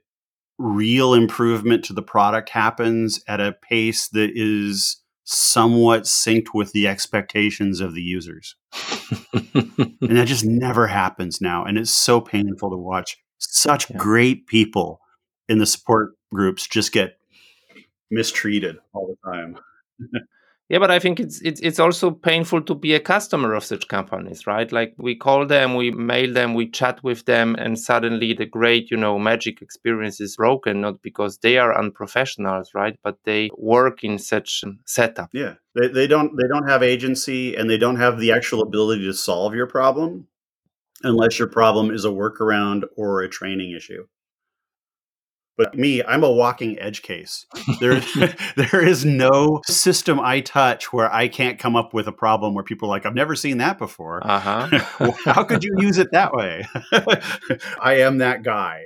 real 0.58 1.13
improvement 1.13 1.84
to 1.86 1.93
the 1.93 2.02
product 2.02 2.50
happens 2.50 3.22
at 3.28 3.41
a 3.41 3.56
pace 3.69 4.08
that 4.10 4.32
is 4.34 5.02
somewhat 5.26 6.04
synced 6.04 6.54
with 6.54 6.72
the 6.74 6.88
expectations 6.88 7.80
of 7.80 7.93
the 7.93 8.02
users. 8.02 8.56
and 9.34 10.17
that 10.17 10.28
just 10.28 10.46
never 10.46 10.88
happens 10.88 11.41
now. 11.41 11.65
And 11.65 11.78
it's 11.78 11.91
so 11.91 12.22
painful 12.22 12.69
to 12.72 12.78
watch 12.78 13.17
such 13.52 13.90
yeah. 13.90 13.98
great 13.98 14.48
people 14.48 15.00
in 15.48 15.60
the 15.60 15.66
support 15.66 16.14
groups 16.34 16.68
just 16.68 16.92
get 16.92 17.18
mistreated 18.12 18.78
all 18.94 19.08
the 19.08 19.32
time. 19.32 19.58
yeah, 20.70 20.80
but 20.80 20.92
I 20.92 21.00
think 21.00 21.20
it's, 21.20 21.42
it's 21.42 21.60
it's 21.62 21.80
also 21.80 22.12
painful 22.12 22.62
to 22.64 22.76
be 22.76 22.94
a 22.94 23.00
customer 23.00 23.54
of 23.54 23.64
such 23.64 23.88
companies, 23.88 24.48
right? 24.48 24.72
Like 24.72 24.94
we 24.98 25.16
call 25.16 25.46
them, 25.46 25.76
we 25.76 25.92
mail 25.92 26.34
them, 26.34 26.54
we 26.54 26.70
chat 26.70 27.04
with 27.04 27.26
them, 27.26 27.56
and 27.56 27.78
suddenly 27.78 28.34
the 28.34 28.46
great, 28.46 28.90
you 28.92 28.98
know, 28.98 29.20
magic 29.20 29.62
experience 29.62 30.22
is 30.22 30.38
broken, 30.38 30.82
not 30.82 31.02
because 31.02 31.40
they 31.40 31.58
are 31.58 31.74
unprofessionals, 31.74 32.74
right? 32.74 32.98
But 33.04 33.18
they 33.26 33.50
work 33.58 34.04
in 34.04 34.20
such 34.20 34.64
setup. 34.86 35.30
Yeah, 35.34 35.56
they, 35.76 35.88
they 35.88 36.08
don't 36.08 36.36
they 36.38 36.48
don't 36.48 36.68
have 36.68 36.84
agency 36.84 37.56
and 37.56 37.70
they 37.70 37.78
don't 37.78 37.98
have 37.98 38.20
the 38.20 38.32
actual 38.32 38.62
ability 38.62 39.04
to 39.06 39.14
solve 39.14 39.54
your 39.56 39.68
problem 39.68 40.28
unless 41.04 41.39
your 41.39 41.48
problem 41.48 41.92
is 41.92 42.06
a 42.06 42.10
workaround 42.10 42.84
or 42.96 43.22
a 43.22 43.30
training 43.30 43.72
issue. 43.72 44.06
But 45.56 45.76
me, 45.76 46.04
I'm 46.04 46.24
a 46.24 46.32
walking 46.32 46.80
edge 46.80 47.04
case. 47.04 47.46
There, 47.80 48.00
there 48.56 48.86
is 48.86 49.06
no 49.06 49.62
system 49.68 50.20
I 50.20 50.42
touch 50.42 50.92
where 50.92 51.13
I 51.13 51.28
can't 51.28 51.60
come 51.60 51.76
up 51.76 51.94
with 51.94 52.08
a 52.08 52.12
problem 52.12 52.54
where 52.54 52.63
people 52.63 52.88
are 52.88 52.89
like, 52.89 53.06
I've 53.06 53.13
never 53.13 53.36
seen 53.36 53.60
that 53.60 53.78
before. 53.78 54.26
Uh-huh. 54.26 55.12
How 55.26 55.44
could 55.44 55.63
you 55.63 55.76
use 55.78 55.98
it 55.98 56.12
that 56.12 56.34
way? 56.34 56.66
I 57.80 58.00
am 58.00 58.18
that 58.18 58.44
guy. 58.44 58.86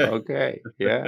okay. 0.00 0.60
Yeah. 0.78 1.04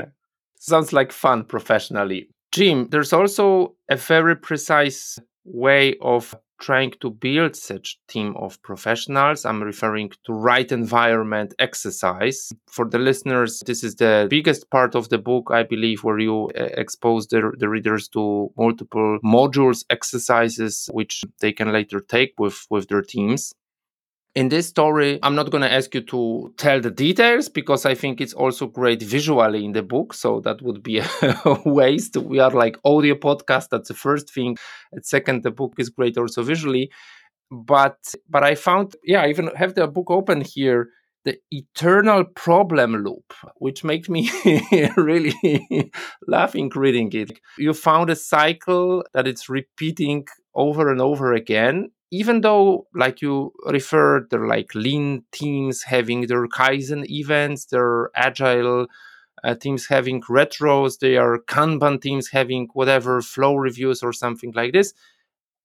Sounds 0.59 0.93
like 0.93 1.13
fun 1.13 1.45
professionally. 1.45 2.29
Jim, 2.53 2.89
there's 2.91 3.13
also 3.13 3.77
a 3.89 3.97
very 3.97 4.37
precise 4.37 5.19
way 5.45 5.97
of 6.03 6.35
trying 6.61 6.93
to 7.01 7.11
build 7.11 7.57
such 7.57 7.99
team 8.09 8.37
of 8.37 8.61
professionals. 8.63 9.45
I'm 9.45 9.63
referring 9.63 10.11
to 10.27 10.33
right 10.33 10.71
environment 10.71 11.55
exercise. 11.59 12.53
For 12.71 12.89
the 12.89 12.99
listeners 12.99 13.63
this 13.67 13.83
is 13.85 13.97
the 13.97 14.27
biggest 14.29 14.71
part 14.71 14.95
of 14.95 15.09
the 15.09 15.19
book 15.19 15.51
i 15.51 15.63
believe 15.63 16.03
where 16.05 16.19
you 16.19 16.51
uh, 16.59 16.65
expose 16.85 17.27
the, 17.29 17.53
the 17.59 17.69
readers 17.69 18.09
to 18.09 18.51
multiple 18.57 19.19
modules 19.25 19.85
exercises 19.91 20.89
which 20.93 21.23
they 21.41 21.53
can 21.53 21.73
later 21.73 22.01
take 22.01 22.33
with 22.39 22.67
with 22.71 22.89
their 22.89 23.03
teams 23.03 23.55
in 24.35 24.49
this 24.49 24.69
story, 24.69 25.19
I'm 25.23 25.35
not 25.35 25.51
going 25.51 25.63
to 25.63 25.73
ask 25.73 25.95
you 25.95 26.03
to 26.03 26.55
tell 26.57 26.81
the 26.81 26.91
details 26.91 27.49
because 27.49 27.85
I 27.85 27.95
think 27.95 28.21
it's 28.21 28.33
also 28.33 28.67
great 28.67 29.03
visually 29.03 29.65
in 29.65 29.73
the 29.73 29.83
book. 29.83 30.15
So 30.15 30.41
that 30.41 30.63
would 30.63 30.83
be 30.83 30.99
a 31.23 31.59
waste. 31.65 32.17
We 32.17 32.39
are 32.39 32.51
like 32.51 32.79
audio 32.85 33.15
podcast. 33.15 33.69
That's 33.71 33.89
the 33.89 33.95
first 33.95 34.33
thing. 34.33 34.57
And 34.93 35.05
second, 35.05 35.43
the 35.43 35.51
book 35.51 35.75
is 35.79 35.89
great 35.89 36.17
also 36.17 36.43
visually. 36.43 36.91
But 37.51 37.99
but 38.29 38.45
I 38.45 38.55
found, 38.55 38.95
yeah, 39.05 39.23
I 39.23 39.29
even 39.29 39.51
have 39.57 39.75
the 39.75 39.89
book 39.89 40.11
open 40.11 40.43
here 40.43 40.91
the 41.25 41.37
eternal 41.51 42.25
problem 42.25 43.05
loop, 43.05 43.35
which 43.57 43.85
makes 43.85 44.09
me 44.09 44.31
really 44.97 45.35
laughing 46.27 46.71
reading 46.75 47.11
it. 47.13 47.39
You 47.59 47.75
found 47.75 48.11
a 48.11 48.17
cycle 48.17 49.05
that 49.13 49.29
it's 49.29 49.49
repeating 49.49 50.27
over 50.55 50.91
and 50.91 51.01
over 51.01 51.35
again. 51.35 51.91
Even 52.11 52.41
though, 52.41 52.87
like 52.95 53.23
you 53.23 53.53
referred, 53.67 54.31
they're 54.31 54.47
like 54.47 54.75
lean 54.75 55.25
teams 55.33 55.83
having 55.85 56.27
their 56.27 56.47
Kaizen 56.49 57.09
events, 57.09 57.67
they're 57.67 58.11
agile 58.17 58.87
uh, 59.45 59.55
teams 59.55 59.87
having 59.87 60.21
retros, 60.23 60.99
they 60.99 61.17
are 61.17 61.39
Kanban 61.39 62.01
teams 62.01 62.29
having 62.29 62.69
whatever 62.75 63.23
flow 63.23 63.55
reviews 63.57 64.03
or 64.03 64.13
something 64.13 64.53
like 64.55 64.73
this. 64.73 64.93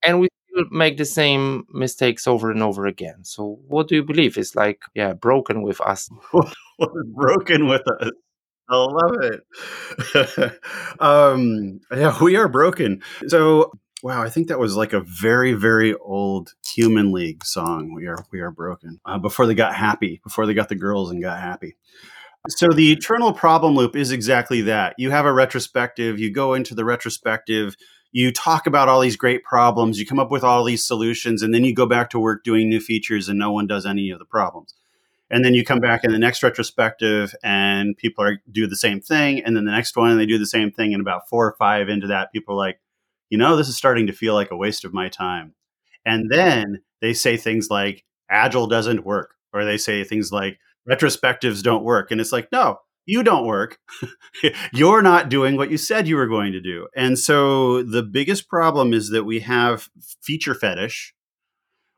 And 0.05 0.19
we 0.19 0.29
make 0.71 0.97
the 0.97 1.05
same 1.05 1.65
mistakes 1.71 2.27
over 2.27 2.51
and 2.51 2.63
over 2.63 2.85
again. 2.85 3.23
So, 3.23 3.59
what 3.67 3.87
do 3.87 3.95
you 3.95 4.03
believe 4.03 4.37
is 4.37 4.55
like, 4.55 4.83
yeah, 4.93 5.13
broken 5.13 5.61
with 5.61 5.81
us? 5.81 6.09
broken 7.13 7.67
with 7.67 7.81
us? 8.01 8.11
I 8.69 8.75
love 8.77 9.17
it. 9.21 10.53
um, 10.99 11.79
yeah, 11.91 12.17
we 12.21 12.35
are 12.35 12.47
broken. 12.47 13.01
So, 13.27 13.71
wow, 14.05 14.21
I 14.21 14.29
think 14.29 14.49
that 14.49 14.59
was 14.59 14.75
like 14.75 14.93
a 14.93 14.99
very, 14.99 15.53
very 15.53 15.95
old 15.95 16.53
Human 16.75 17.11
League 17.11 17.43
song. 17.43 17.91
We 17.91 18.05
are, 18.05 18.23
we 18.31 18.39
are 18.39 18.51
broken. 18.51 18.99
Uh, 19.03 19.17
before 19.17 19.47
they 19.47 19.55
got 19.55 19.73
happy, 19.73 20.21
before 20.23 20.45
they 20.45 20.53
got 20.53 20.69
the 20.69 20.75
girls 20.75 21.09
and 21.09 21.23
got 21.23 21.39
happy. 21.39 21.75
So 22.49 22.67
the 22.67 22.91
eternal 22.91 23.33
problem 23.33 23.75
loop 23.75 23.95
is 23.95 24.11
exactly 24.11 24.61
that. 24.61 24.93
You 24.99 25.09
have 25.09 25.25
a 25.25 25.33
retrospective. 25.33 26.19
You 26.19 26.31
go 26.31 26.53
into 26.53 26.75
the 26.75 26.85
retrospective 26.85 27.75
you 28.15 28.31
talk 28.31 28.65
about 28.65 28.87
all 28.87 29.01
these 29.01 29.17
great 29.17 29.43
problems, 29.43 29.99
you 29.99 30.05
come 30.05 30.21
up 30.21 30.31
with 30.31 30.41
all 30.41 30.63
these 30.63 30.87
solutions, 30.87 31.41
and 31.41 31.53
then 31.53 31.65
you 31.65 31.75
go 31.75 31.85
back 31.85 32.09
to 32.09 32.17
work 32.17 32.45
doing 32.45 32.69
new 32.69 32.79
features 32.79 33.27
and 33.27 33.37
no 33.37 33.51
one 33.51 33.67
does 33.67 33.85
any 33.85 34.09
of 34.09 34.19
the 34.19 34.25
problems. 34.25 34.73
And 35.29 35.43
then 35.43 35.53
you 35.53 35.65
come 35.65 35.81
back 35.81 36.05
in 36.05 36.13
the 36.13 36.17
next 36.17 36.41
retrospective 36.41 37.35
and 37.43 37.97
people 37.97 38.23
are 38.23 38.37
do 38.49 38.67
the 38.67 38.77
same 38.77 39.01
thing. 39.01 39.43
And 39.43 39.57
then 39.57 39.65
the 39.65 39.71
next 39.71 39.97
one 39.97 40.11
and 40.11 40.17
they 40.17 40.25
do 40.25 40.37
the 40.37 40.45
same 40.45 40.71
thing. 40.71 40.93
And 40.93 41.01
about 41.01 41.27
four 41.27 41.45
or 41.45 41.55
five 41.59 41.89
into 41.89 42.07
that, 42.07 42.31
people 42.31 42.53
are 42.53 42.65
like, 42.67 42.79
you 43.29 43.37
know, 43.37 43.55
this 43.55 43.67
is 43.67 43.77
starting 43.77 44.07
to 44.07 44.13
feel 44.13 44.33
like 44.33 44.51
a 44.51 44.57
waste 44.57 44.85
of 44.85 44.93
my 44.93 45.09
time. 45.09 45.53
And 46.05 46.29
then 46.29 46.81
they 47.01 47.13
say 47.13 47.37
things 47.37 47.69
like 47.69 48.03
agile 48.29 48.67
doesn't 48.67 49.05
work, 49.05 49.35
or 49.53 49.65
they 49.65 49.77
say 49.77 50.03
things 50.03 50.31
like 50.31 50.59
retrospectives 50.89 51.63
don't 51.63 51.83
work. 51.83 52.11
And 52.11 52.21
it's 52.21 52.31
like, 52.31 52.51
no, 52.51 52.79
you 53.05 53.23
don't 53.23 53.45
work. 53.45 53.79
You're 54.73 55.01
not 55.01 55.29
doing 55.29 55.57
what 55.57 55.71
you 55.71 55.77
said 55.77 56.07
you 56.07 56.15
were 56.15 56.27
going 56.27 56.51
to 56.53 56.61
do. 56.61 56.87
And 56.95 57.17
so 57.17 57.83
the 57.83 58.03
biggest 58.03 58.49
problem 58.49 58.93
is 58.93 59.09
that 59.09 59.23
we 59.23 59.39
have 59.41 59.89
feature 60.21 60.55
fetish 60.55 61.13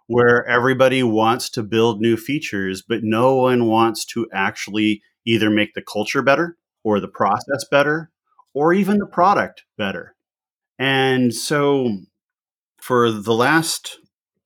where 0.08 0.46
everybody 0.46 1.04
wants 1.04 1.50
to 1.50 1.63
build 1.63 2.00
new 2.00 2.16
features, 2.16 2.82
but 2.82 3.00
no 3.04 3.36
one 3.36 3.66
wants 3.66 4.06
to 4.06 4.28
actually 4.34 5.02
either 5.26 5.50
make 5.50 5.74
the 5.74 5.82
culture 5.82 6.22
better 6.22 6.58
or 6.84 7.00
the 7.00 7.10
process 7.10 7.66
better 7.70 8.10
or 8.54 8.74
even 8.74 8.98
the 8.98 9.06
product 9.06 9.63
better. 9.78 10.16
And 10.80 11.34
so 11.34 11.98
for 12.80 13.12
the 13.12 13.34
last 13.34 13.98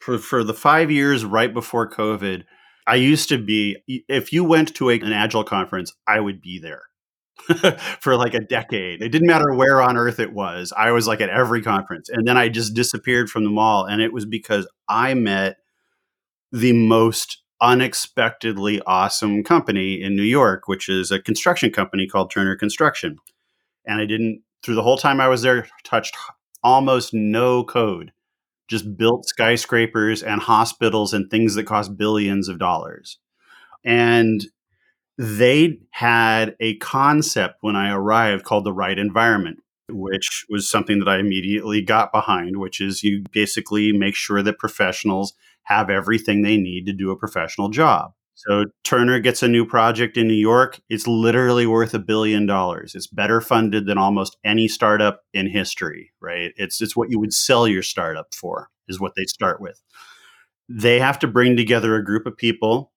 for, 0.02 0.17
for 0.17 0.44
the 0.44 0.54
five 0.54 0.91
years 0.91 1.24
right 1.24 1.54
before 1.54 1.89
COVID, 1.89 2.44
I 2.88 2.96
used 2.96 3.30
to 3.30 3.38
be, 3.38 3.78
if 3.88 4.34
you 4.34 4.44
went 4.44 4.76
to 4.76 4.89
a, 4.89 5.00
an 5.00 5.13
agile 5.13 5.44
conference, 5.44 5.94
I 6.08 6.20
would 6.20 6.41
be 6.41 6.60
there 6.60 6.82
for 8.00 8.15
like 8.15 8.34
a 8.34 8.39
decade. 8.39 9.02
It 9.02 9.10
didn't 9.10 9.28
matter 9.28 9.54
where 9.54 9.82
on 9.82 9.98
earth 9.98 10.20
it 10.20 10.34
was. 10.34 10.74
I 10.76 10.91
was 10.91 11.08
like 11.08 11.22
at 11.22 11.30
every 11.30 11.62
conference. 11.62 12.10
And 12.10 12.28
then 12.28 12.38
I 12.38 12.50
just 12.50 12.74
disappeared 12.74 13.30
from 13.30 13.44
them 13.44 13.60
all. 13.60 13.86
And 13.86 14.02
it 14.02 14.12
was 14.12 14.26
because 14.26 14.67
I 14.89 15.13
met 15.13 15.58
the 16.52 16.74
most 16.74 17.44
unexpectedly 17.62 18.82
awesome 18.88 19.44
company 19.44 20.02
in 20.02 20.15
New 20.15 20.24
York, 20.24 20.67
which 20.67 20.89
is 20.89 21.12
a 21.12 21.22
construction 21.22 21.72
company 21.72 22.08
called 22.08 22.32
Turner 22.32 22.56
Construction. 22.56 23.17
And 23.86 24.02
I 24.02 24.06
didn't, 24.06 24.41
through 24.63 24.76
the 24.76 24.84
whole 24.84 24.97
time 24.97 25.19
I 25.19 25.28
was 25.28 25.41
there, 25.41 25.67
touched 25.84 26.15
almost 26.63 27.13
no 27.13 27.63
code 27.63 28.12
just 28.71 28.97
built 28.97 29.26
skyscrapers 29.28 30.24
and 30.24 30.41
hospitals 30.41 31.13
and 31.13 31.30
things 31.30 31.56
that 31.56 31.65
cost 31.65 31.97
billions 31.97 32.47
of 32.47 32.58
dollars. 32.58 33.17
And 33.84 34.45
they 35.17 35.80
had 35.91 36.56
a 36.62 36.78
concept 36.78 37.58
when 37.60 37.76
I 37.76 37.91
arrived 37.91 38.45
called 38.45 38.63
the 38.63 38.71
right 38.71 38.97
environment, 38.97 39.62
which 39.89 40.45
was 40.50 40.71
something 40.71 41.00
that 41.00 41.10
I 41.10 41.19
immediately 41.19 41.82
got 41.82 42.13
behind, 42.13 42.62
which 42.62 42.80
is 42.80 43.04
you 43.04 43.26
basically 43.34 43.91
make 43.91 44.15
sure 44.15 44.41
that 44.41 44.58
professionals 44.58 45.34
have 45.63 45.89
everything 45.89 46.41
they 46.41 46.56
need 46.56 46.86
to 46.86 46.93
do 46.93 47.12
a 47.12 47.17
professional 47.17 47.67
job. 47.67 48.13
So 48.34 48.65
Turner 48.84 49.20
gets 49.20 49.44
a 49.44 49.48
new 49.48 49.65
project 49.65 50.17
in 50.17 50.28
New 50.28 50.34
York. 50.34 50.82
It's 50.89 51.08
literally 51.08 51.67
worth 51.67 51.94
a 51.94 52.00
billion 52.00 52.46
dollars. 52.46 52.96
It's 52.96 53.08
better 53.08 53.39
funded 53.39 53.86
than 53.86 53.98
almost 53.98 54.38
any 54.44 54.67
startup 54.67 55.22
in 55.34 55.48
history, 55.48 56.12
right? 56.20 56.52
It's 56.56 56.82
it's 56.82 56.96
what 56.96 57.12
you 57.12 57.20
would 57.20 57.34
sell 57.34 57.67
your 57.67 57.84
startup 57.84 58.34
for, 58.34 58.70
is 58.88 59.00
what 59.00 59.13
they 59.15 59.26
start 59.26 59.62
with. 59.62 59.82
They 60.70 61.00
have 61.00 61.20
to 61.20 61.28
bring 61.28 61.56
together 61.56 61.96
a 61.96 62.04
group 62.04 62.26
of 62.26 62.38
people 62.38 62.91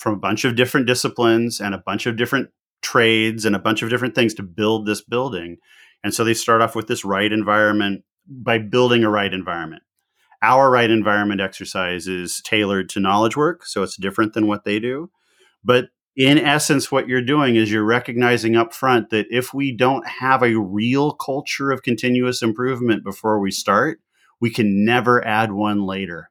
from 0.00 0.14
a 0.14 0.18
bunch 0.18 0.44
of 0.44 0.56
different 0.56 0.86
disciplines 0.86 1.60
and 1.60 1.74
a 1.74 1.82
bunch 1.84 2.06
of 2.06 2.16
different 2.16 2.50
trades 2.82 3.44
and 3.44 3.56
a 3.56 3.60
bunch 3.60 3.82
of 3.82 3.90
different 3.90 4.14
things 4.14 4.34
to 4.34 4.42
build 4.42 4.86
this 4.86 5.02
building. 5.02 5.58
And 6.04 6.14
so 6.14 6.24
they 6.24 6.34
start 6.34 6.62
off 6.62 6.76
with 6.76 6.88
this 6.88 7.04
right 7.04 7.32
environment 7.32 8.04
by 8.28 8.58
building 8.58 9.04
a 9.04 9.10
right 9.10 9.32
environment. 9.32 9.82
Our 10.42 10.70
right 10.70 10.90
environment 10.90 11.40
exercise 11.40 12.06
is 12.06 12.40
tailored 12.42 12.88
to 12.90 13.00
knowledge 13.00 13.36
work, 13.36 13.64
so 13.66 13.82
it's 13.82 13.96
different 13.96 14.34
than 14.34 14.46
what 14.46 14.64
they 14.64 14.78
do. 14.78 15.10
But 15.64 15.86
in 16.16 16.38
essence, 16.38 16.90
what 16.90 17.08
you're 17.08 17.22
doing 17.22 17.56
is 17.56 17.70
you're 17.70 17.84
recognizing 17.84 18.56
up 18.56 18.72
front 18.72 19.10
that 19.10 19.26
if 19.30 19.52
we 19.52 19.76
don't 19.76 20.06
have 20.06 20.42
a 20.42 20.58
real 20.58 21.12
culture 21.12 21.70
of 21.70 21.82
continuous 21.82 22.42
improvement 22.42 23.04
before 23.04 23.38
we 23.38 23.50
start, 23.50 24.00
we 24.40 24.50
can 24.50 24.84
never 24.84 25.24
add 25.26 25.52
one 25.52 25.84
later. 25.84 26.30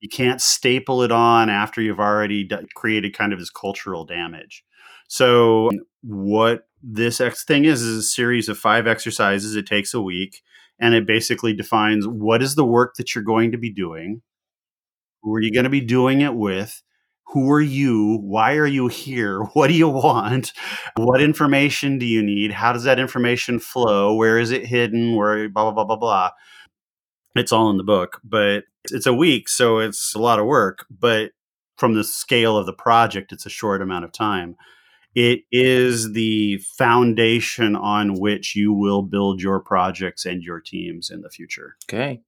You 0.00 0.10
can't 0.10 0.42
staple 0.42 1.02
it 1.02 1.10
on 1.10 1.48
after 1.48 1.80
you've 1.80 2.00
already 2.00 2.46
created 2.74 3.16
kind 3.16 3.32
of 3.32 3.38
this 3.38 3.48
cultural 3.48 4.04
damage. 4.04 4.62
So, 5.08 5.70
what 6.02 6.68
this 6.82 7.20
X 7.20 7.44
thing 7.44 7.64
is 7.64 7.80
is 7.80 7.96
a 7.96 8.02
series 8.02 8.50
of 8.50 8.58
five 8.58 8.86
exercises. 8.86 9.56
It 9.56 9.66
takes 9.66 9.94
a 9.94 10.02
week 10.02 10.42
and 10.78 10.94
it 10.94 11.06
basically 11.06 11.52
defines 11.52 12.06
what 12.06 12.42
is 12.42 12.54
the 12.54 12.64
work 12.64 12.94
that 12.96 13.14
you're 13.14 13.24
going 13.24 13.52
to 13.52 13.58
be 13.58 13.72
doing 13.72 14.22
who 15.22 15.34
are 15.34 15.40
you 15.40 15.52
going 15.52 15.64
to 15.64 15.70
be 15.70 15.80
doing 15.80 16.20
it 16.20 16.34
with 16.34 16.82
who 17.28 17.50
are 17.50 17.60
you 17.60 18.18
why 18.22 18.54
are 18.54 18.66
you 18.66 18.88
here 18.88 19.40
what 19.54 19.68
do 19.68 19.74
you 19.74 19.88
want 19.88 20.52
what 20.96 21.22
information 21.22 21.98
do 21.98 22.06
you 22.06 22.22
need 22.22 22.52
how 22.52 22.72
does 22.72 22.84
that 22.84 23.00
information 23.00 23.58
flow 23.58 24.14
where 24.14 24.38
is 24.38 24.50
it 24.50 24.66
hidden 24.66 25.16
where 25.16 25.48
blah 25.48 25.64
blah 25.64 25.72
blah 25.72 25.84
blah 25.84 25.96
blah. 25.96 26.30
It's 27.36 27.52
all 27.52 27.70
in 27.70 27.78
the 27.78 27.84
book 27.84 28.20
but 28.22 28.64
it's 28.90 29.06
a 29.06 29.14
week 29.14 29.48
so 29.48 29.78
it's 29.78 30.14
a 30.14 30.20
lot 30.20 30.38
of 30.38 30.46
work 30.46 30.86
but 30.90 31.32
from 31.76 31.94
the 31.94 32.04
scale 32.04 32.56
of 32.56 32.66
the 32.66 32.72
project 32.72 33.32
it's 33.32 33.46
a 33.46 33.50
short 33.50 33.82
amount 33.82 34.04
of 34.04 34.12
time 34.12 34.54
it 35.14 35.40
is 35.52 36.12
the 36.12 36.58
foundation 36.58 37.76
on 37.76 38.14
which 38.14 38.56
you 38.56 38.72
will 38.72 39.02
build 39.02 39.40
your 39.40 39.60
projects 39.60 40.24
and 40.24 40.42
your 40.42 40.60
teams 40.60 41.10
in 41.10 41.20
the 41.20 41.30
future. 41.30 41.76
Okay. 41.88 42.20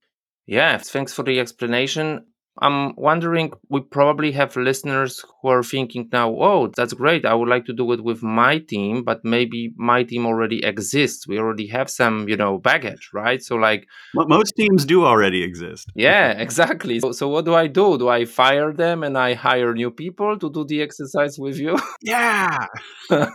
Yeah, 0.47 0.79
thanks 0.79 1.13
for 1.13 1.25
the 1.25 1.41
explanation. 1.41 2.25
I'm 2.63 2.95
wondering, 2.97 3.53
we 3.69 3.81
probably 3.81 4.33
have 4.33 4.57
listeners 4.57 5.23
who 5.43 5.49
are 5.49 5.63
thinking 5.63 6.09
now, 6.13 6.31
oh, 6.31 6.73
that's 6.75 6.95
great. 6.95 7.27
I 7.27 7.35
would 7.35 7.49
like 7.49 7.67
to 7.67 7.75
do 7.75 7.93
it 7.93 8.03
with 8.03 8.23
my 8.23 8.59
team, 8.59 9.05
but 9.05 9.25
maybe 9.25 9.73
my 9.77 10.05
team 10.05 10.25
already 10.27 10.65
exists. 10.65 11.29
We 11.29 11.39
already 11.39 11.67
have 11.67 11.91
some, 11.91 12.29
you 12.29 12.37
know, 12.37 12.59
baggage, 12.59 13.11
right? 13.13 13.43
So, 13.43 13.57
like, 13.57 13.87
most 14.15 14.55
teams 14.57 14.87
do 14.87 15.05
already 15.05 15.43
exist. 15.43 15.91
Yeah, 15.95 16.31
exactly. 16.47 17.01
So, 17.01 17.13
so 17.13 17.29
what 17.29 17.45
do 17.45 17.55
I 17.55 17.67
do? 17.67 17.99
Do 17.99 18.09
I 18.09 18.25
fire 18.25 18.73
them 18.73 19.03
and 19.03 19.19
I 19.19 19.35
hire 19.35 19.75
new 19.75 19.91
people 19.91 20.39
to 20.39 20.51
do 20.51 20.65
the 20.65 20.81
exercise 20.83 21.39
with 21.39 21.59
you? 21.59 21.77
Yeah. 22.03 22.67
no, 23.11 23.27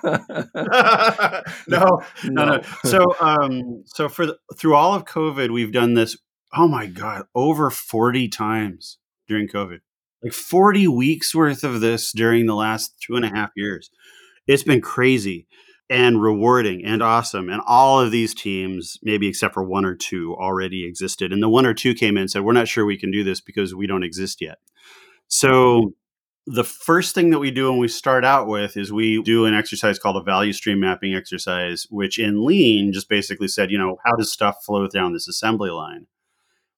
no, 1.67 2.01
no. 2.23 2.61
So, 2.85 3.15
um, 3.19 3.83
so 3.85 4.07
for 4.07 4.25
the, 4.25 4.37
through 4.55 4.75
all 4.75 4.93
of 4.93 5.03
COVID, 5.05 5.51
we've 5.51 5.73
done 5.73 5.93
this. 5.93 6.17
Oh 6.53 6.67
my 6.67 6.85
God, 6.85 7.25
over 7.35 7.69
40 7.69 8.29
times 8.29 8.97
during 9.31 9.47
COVID. 9.47 9.79
Like 10.23 10.33
40 10.33 10.87
weeks 10.89 11.33
worth 11.33 11.63
of 11.63 11.81
this 11.81 12.11
during 12.11 12.45
the 12.45 12.53
last 12.55 13.01
two 13.01 13.15
and 13.15 13.25
a 13.25 13.29
half 13.29 13.49
years. 13.55 13.89
It's 14.47 14.63
been 14.63 14.81
crazy. 14.81 15.47
and 15.89 16.21
rewarding 16.21 16.85
and 16.85 17.03
awesome. 17.03 17.49
And 17.49 17.61
all 17.67 17.99
of 17.99 18.11
these 18.11 18.33
teams, 18.33 18.97
maybe 19.03 19.27
except 19.27 19.53
for 19.53 19.63
one 19.63 19.83
or 19.83 19.93
two, 19.93 20.35
already 20.39 20.85
existed. 20.85 21.33
And 21.33 21.43
the 21.43 21.49
one 21.49 21.65
or 21.65 21.73
two 21.73 21.93
came 21.93 22.15
in 22.15 22.21
and 22.21 22.31
said, 22.31 22.43
We're 22.43 22.53
not 22.53 22.69
sure 22.69 22.85
we 22.85 22.97
can 22.97 23.11
do 23.11 23.25
this 23.25 23.41
because 23.41 23.75
we 23.75 23.87
don't 23.87 24.03
exist 24.03 24.39
yet. 24.41 24.59
So 25.27 25.93
the 26.47 26.63
first 26.63 27.13
thing 27.13 27.29
that 27.31 27.39
we 27.39 27.51
do 27.51 27.69
when 27.69 27.79
we 27.79 27.89
start 27.89 28.23
out 28.25 28.47
with 28.47 28.77
is 28.77 28.91
we 28.93 29.21
do 29.23 29.45
an 29.45 29.53
exercise 29.53 29.99
called 29.99 30.17
a 30.17 30.23
value 30.23 30.53
stream 30.53 30.79
mapping 30.79 31.13
exercise, 31.13 31.85
which 31.89 32.17
in 32.17 32.45
lean 32.45 32.93
just 32.93 33.09
basically 33.09 33.49
said, 33.49 33.69
you 33.69 33.77
know, 33.77 33.97
how 34.05 34.15
does 34.15 34.31
stuff 34.31 34.63
flow 34.65 34.87
down 34.87 35.13
this 35.13 35.27
assembly 35.27 35.71
line? 35.71 36.07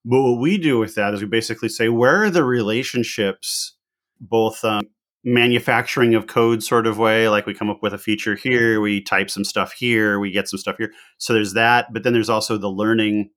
But 0.06 0.22
what 0.22 0.40
we 0.40 0.58
do 0.58 0.80
with 0.80 0.96
that 0.96 1.14
is 1.14 1.22
we 1.22 1.28
basically 1.28 1.70
say, 1.70 1.90
where 1.90 2.24
are 2.24 2.30
the 2.30 2.44
relationships, 2.44 3.78
both 4.20 4.64
um, 4.66 4.82
manufacturing 5.24 6.14
of 6.14 6.28
code 6.28 6.62
sort 6.62 6.86
of 6.86 6.98
way, 6.98 7.30
like 7.30 7.46
we 7.46 7.54
come 7.54 7.70
up 7.70 7.82
with 7.82 7.94
a 7.94 7.98
feature 7.98 8.36
here, 8.36 8.82
we 8.82 9.02
type 9.02 9.30
some 9.30 9.46
stuff 9.46 9.72
here, 9.72 10.20
we 10.20 10.32
get 10.32 10.50
some 10.50 10.60
stuff 10.60 10.76
here. 10.78 10.92
So 11.18 11.34
there's 11.34 11.54
that, 11.54 11.94
but 11.94 12.04
then 12.04 12.12
there's 12.14 12.30
also 12.30 12.58
the 12.58 12.70
learning, 12.70 13.30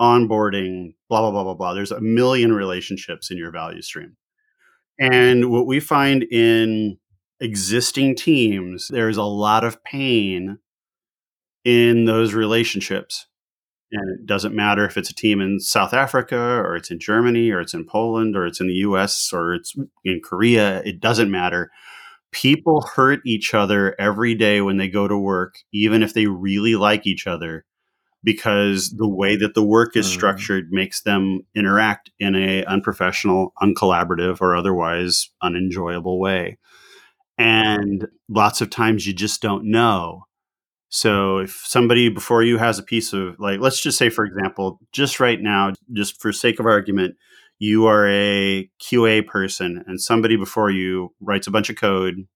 onboarding, 0.00 0.94
blah, 1.10 1.20
blah, 1.20 1.30
blah, 1.30 1.44
blah, 1.44 1.54
blah. 1.54 1.74
There's 1.74 1.92
a 1.92 2.00
million 2.00 2.54
relationships 2.54 3.30
in 3.30 3.36
your 3.36 3.50
value 3.50 3.82
stream. 3.82 4.16
And 4.98 5.50
what 5.50 5.66
we 5.66 5.80
find 5.80 6.22
in 6.22 6.98
existing 7.40 8.14
teams, 8.14 8.88
there's 8.88 9.16
a 9.16 9.24
lot 9.24 9.64
of 9.64 9.82
pain 9.84 10.58
in 11.64 12.04
those 12.06 12.32
relationships. 12.32 13.26
And 13.92 14.20
it 14.20 14.26
doesn't 14.26 14.54
matter 14.54 14.84
if 14.84 14.96
it's 14.96 15.10
a 15.10 15.14
team 15.14 15.40
in 15.40 15.60
South 15.60 15.94
Africa 15.94 16.36
or 16.36 16.74
it's 16.76 16.90
in 16.90 16.98
Germany 16.98 17.50
or 17.50 17.60
it's 17.60 17.74
in 17.74 17.86
Poland 17.86 18.36
or 18.36 18.46
it's 18.46 18.60
in 18.60 18.66
the 18.66 18.74
US 18.74 19.32
or 19.32 19.54
it's 19.54 19.74
in 20.04 20.20
Korea. 20.22 20.82
It 20.84 21.00
doesn't 21.00 21.30
matter. 21.30 21.70
People 22.32 22.82
hurt 22.96 23.20
each 23.24 23.54
other 23.54 23.94
every 24.00 24.34
day 24.34 24.60
when 24.60 24.76
they 24.76 24.88
go 24.88 25.06
to 25.06 25.16
work, 25.16 25.58
even 25.72 26.02
if 26.02 26.14
they 26.14 26.26
really 26.26 26.74
like 26.74 27.06
each 27.06 27.28
other, 27.28 27.64
because 28.24 28.90
the 28.90 29.08
way 29.08 29.36
that 29.36 29.54
the 29.54 29.62
work 29.62 29.96
is 29.96 30.06
mm. 30.06 30.10
structured 30.10 30.72
makes 30.72 31.02
them 31.02 31.42
interact 31.54 32.10
in 32.18 32.34
a 32.34 32.64
unprofessional, 32.64 33.52
uncollaborative, 33.62 34.40
or 34.40 34.56
otherwise 34.56 35.30
unenjoyable 35.42 36.18
way. 36.18 36.58
And 37.38 38.08
lots 38.28 38.60
of 38.60 38.70
times 38.70 39.06
you 39.06 39.12
just 39.12 39.40
don't 39.40 39.70
know 39.70 40.24
so 40.94 41.38
if 41.38 41.60
somebody 41.64 42.08
before 42.08 42.44
you 42.44 42.56
has 42.58 42.78
a 42.78 42.82
piece 42.84 43.12
of 43.12 43.34
like, 43.40 43.58
let's 43.58 43.82
just 43.82 43.98
say, 43.98 44.10
for 44.10 44.24
example, 44.24 44.78
just 44.92 45.18
right 45.18 45.40
now, 45.40 45.72
just 45.92 46.22
for 46.22 46.30
sake 46.30 46.60
of 46.60 46.66
argument, 46.66 47.16
you 47.58 47.86
are 47.86 48.08
a 48.08 48.70
QA 48.80 49.26
person 49.26 49.82
and 49.88 50.00
somebody 50.00 50.36
before 50.36 50.70
you 50.70 51.12
writes 51.20 51.48
a 51.48 51.50
bunch 51.50 51.68
of 51.68 51.74
code. 51.74 52.28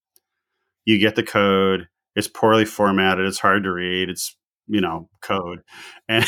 You 0.86 0.98
get 0.98 1.14
the 1.14 1.22
code. 1.22 1.86
It's 2.16 2.26
poorly 2.26 2.64
formatted. 2.64 3.26
It's 3.26 3.38
hard 3.38 3.62
to 3.62 3.70
read. 3.70 4.10
It's 4.10 4.34
you 4.66 4.80
know 4.80 5.08
code 5.22 5.60
and, 6.08 6.26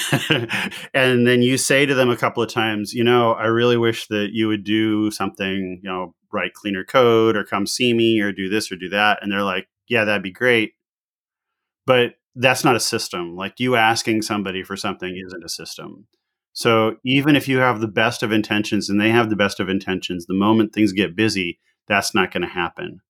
and 0.94 1.26
then 1.26 1.42
you 1.42 1.58
say 1.58 1.84
to 1.84 1.94
them 1.94 2.08
a 2.08 2.16
couple 2.16 2.42
of 2.42 2.48
times 2.48 2.94
you 2.94 3.04
know 3.04 3.32
i 3.32 3.44
really 3.44 3.76
wish 3.76 4.06
that 4.06 4.30
you 4.32 4.48
would 4.48 4.64
do 4.64 5.10
something 5.10 5.78
you 5.82 5.90
know 5.90 6.14
write 6.32 6.54
cleaner 6.54 6.82
code 6.82 7.36
or 7.36 7.44
come 7.44 7.66
see 7.66 7.92
me 7.92 8.18
or 8.18 8.32
do 8.32 8.48
this 8.48 8.72
or 8.72 8.76
do 8.76 8.88
that 8.88 9.18
and 9.20 9.30
they're 9.30 9.42
like 9.42 9.68
yeah 9.88 10.06
that'd 10.06 10.22
be 10.22 10.32
great 10.32 10.72
but 11.84 12.14
that's 12.34 12.64
not 12.64 12.76
a 12.76 12.80
system. 12.80 13.36
Like 13.36 13.54
you 13.58 13.76
asking 13.76 14.22
somebody 14.22 14.62
for 14.62 14.76
something 14.76 15.20
isn't 15.26 15.44
a 15.44 15.48
system. 15.48 16.06
So 16.52 16.96
even 17.04 17.36
if 17.36 17.48
you 17.48 17.58
have 17.58 17.80
the 17.80 17.88
best 17.88 18.22
of 18.22 18.32
intentions 18.32 18.88
and 18.88 19.00
they 19.00 19.10
have 19.10 19.30
the 19.30 19.36
best 19.36 19.60
of 19.60 19.68
intentions, 19.68 20.26
the 20.26 20.34
moment 20.34 20.72
things 20.72 20.92
get 20.92 21.16
busy, 21.16 21.58
that's 21.86 22.14
not 22.14 22.32
going 22.32 22.42
to 22.42 22.48
happen. 22.48 23.00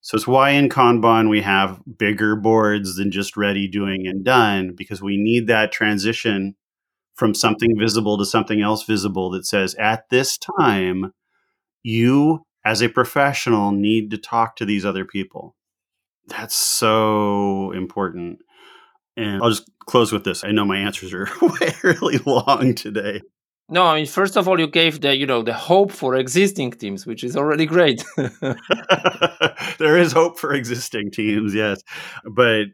So 0.00 0.16
it's 0.16 0.26
why 0.26 0.50
in 0.50 0.68
Kanban 0.68 1.30
we 1.30 1.40
have 1.40 1.80
bigger 1.98 2.36
boards 2.36 2.96
than 2.96 3.10
just 3.10 3.36
ready, 3.36 3.66
doing, 3.66 4.06
and 4.06 4.24
done, 4.24 4.74
because 4.76 5.00
we 5.00 5.16
need 5.16 5.46
that 5.46 5.72
transition 5.72 6.56
from 7.14 7.32
something 7.32 7.78
visible 7.78 8.18
to 8.18 8.26
something 8.26 8.60
else 8.60 8.84
visible 8.84 9.30
that 9.30 9.46
says, 9.46 9.74
at 9.76 10.08
this 10.10 10.36
time, 10.58 11.12
you 11.82 12.44
as 12.64 12.82
a 12.82 12.88
professional 12.88 13.72
need 13.72 14.10
to 14.10 14.18
talk 14.18 14.56
to 14.56 14.64
these 14.64 14.84
other 14.84 15.04
people. 15.04 15.56
That's 16.28 16.54
so 16.54 17.72
important. 17.72 18.40
And 19.16 19.42
I'll 19.42 19.50
just 19.50 19.70
close 19.86 20.12
with 20.12 20.24
this. 20.24 20.44
I 20.44 20.50
know 20.50 20.64
my 20.64 20.78
answers 20.78 21.12
are 21.12 21.28
way 21.42 21.74
really 21.82 22.18
long 22.18 22.74
today. 22.74 23.20
No, 23.68 23.84
I 23.84 23.96
mean, 23.96 24.06
first 24.06 24.36
of 24.36 24.46
all, 24.46 24.60
you 24.60 24.66
gave 24.66 25.00
the 25.00 25.16
you 25.16 25.26
know 25.26 25.42
the 25.42 25.54
hope 25.54 25.90
for 25.90 26.16
existing 26.16 26.72
teams, 26.72 27.06
which 27.06 27.24
is 27.24 27.36
already 27.36 27.64
great. 27.64 28.04
there 29.78 29.96
is 29.96 30.12
hope 30.12 30.38
for 30.38 30.52
existing 30.52 31.10
teams, 31.10 31.54
yes, 31.54 31.80
but 32.30 32.66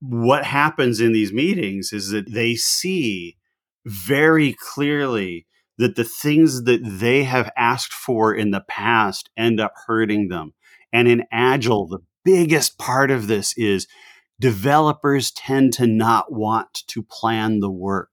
what 0.00 0.44
happens 0.44 1.00
in 1.00 1.12
these 1.12 1.32
meetings 1.32 1.92
is 1.92 2.10
that 2.10 2.32
they 2.32 2.54
see 2.54 3.36
very 3.84 4.54
clearly 4.58 5.46
that 5.76 5.96
the 5.96 6.04
things 6.04 6.64
that 6.64 6.80
they 6.82 7.24
have 7.24 7.50
asked 7.56 7.92
for 7.92 8.34
in 8.34 8.50
the 8.50 8.64
past 8.68 9.30
end 9.36 9.60
up 9.60 9.72
hurting 9.86 10.28
them. 10.28 10.52
And 10.92 11.06
in 11.06 11.24
Agile, 11.30 11.86
the 11.86 11.98
biggest 12.28 12.76
part 12.76 13.10
of 13.10 13.26
this 13.26 13.56
is 13.56 13.86
developers 14.38 15.30
tend 15.30 15.72
to 15.72 15.86
not 15.86 16.30
want 16.30 16.82
to 16.88 17.02
plan 17.02 17.60
the 17.60 17.70
work. 17.70 18.10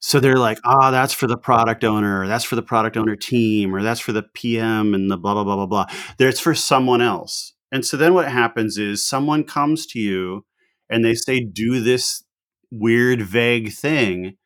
So 0.00 0.18
they're 0.18 0.36
like, 0.36 0.58
ah, 0.64 0.88
oh, 0.88 0.90
that's 0.90 1.14
for 1.14 1.28
the 1.28 1.38
product 1.38 1.84
owner, 1.84 2.26
that's 2.26 2.44
for 2.44 2.56
the 2.56 2.62
product 2.62 2.96
owner 2.96 3.14
team, 3.14 3.74
or 3.74 3.82
that's 3.82 4.00
for 4.00 4.12
the 4.12 4.24
PM 4.34 4.94
and 4.94 5.10
the 5.10 5.16
blah, 5.16 5.32
blah, 5.32 5.44
blah, 5.44 5.54
blah, 5.54 5.66
blah. 5.66 5.86
It's 6.18 6.40
for 6.40 6.56
someone 6.56 7.00
else. 7.00 7.54
And 7.70 7.86
so 7.86 7.96
then 7.96 8.14
what 8.14 8.28
happens 8.28 8.78
is 8.78 9.08
someone 9.08 9.44
comes 9.44 9.86
to 9.86 10.00
you 10.00 10.44
and 10.90 11.04
they 11.04 11.14
say, 11.14 11.40
do 11.40 11.80
this 11.80 12.24
weird, 12.70 13.22
vague 13.22 13.72
thing. 13.72 14.36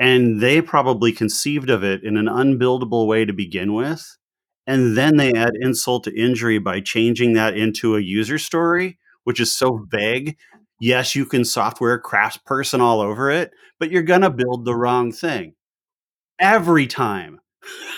And 0.00 0.40
they 0.40 0.62
probably 0.62 1.12
conceived 1.12 1.68
of 1.68 1.84
it 1.84 2.02
in 2.02 2.16
an 2.16 2.26
unbuildable 2.26 3.06
way 3.06 3.26
to 3.26 3.32
begin 3.32 3.74
with. 3.74 4.17
And 4.68 4.96
then 4.96 5.16
they 5.16 5.32
add 5.32 5.54
insult 5.60 6.04
to 6.04 6.14
injury 6.16 6.58
by 6.58 6.80
changing 6.80 7.32
that 7.32 7.56
into 7.56 7.96
a 7.96 8.00
user 8.00 8.38
story 8.38 8.98
which 9.28 9.40
is 9.40 9.52
so 9.52 9.84
vague. 9.90 10.38
Yes, 10.80 11.14
you 11.14 11.26
can 11.26 11.44
software 11.44 12.00
craftsperson 12.00 12.80
all 12.80 13.02
over 13.02 13.30
it, 13.30 13.50
but 13.78 13.90
you're 13.90 14.02
going 14.02 14.22
to 14.22 14.30
build 14.30 14.64
the 14.64 14.74
wrong 14.74 15.12
thing 15.12 15.52
every 16.40 16.86
time, 16.86 17.40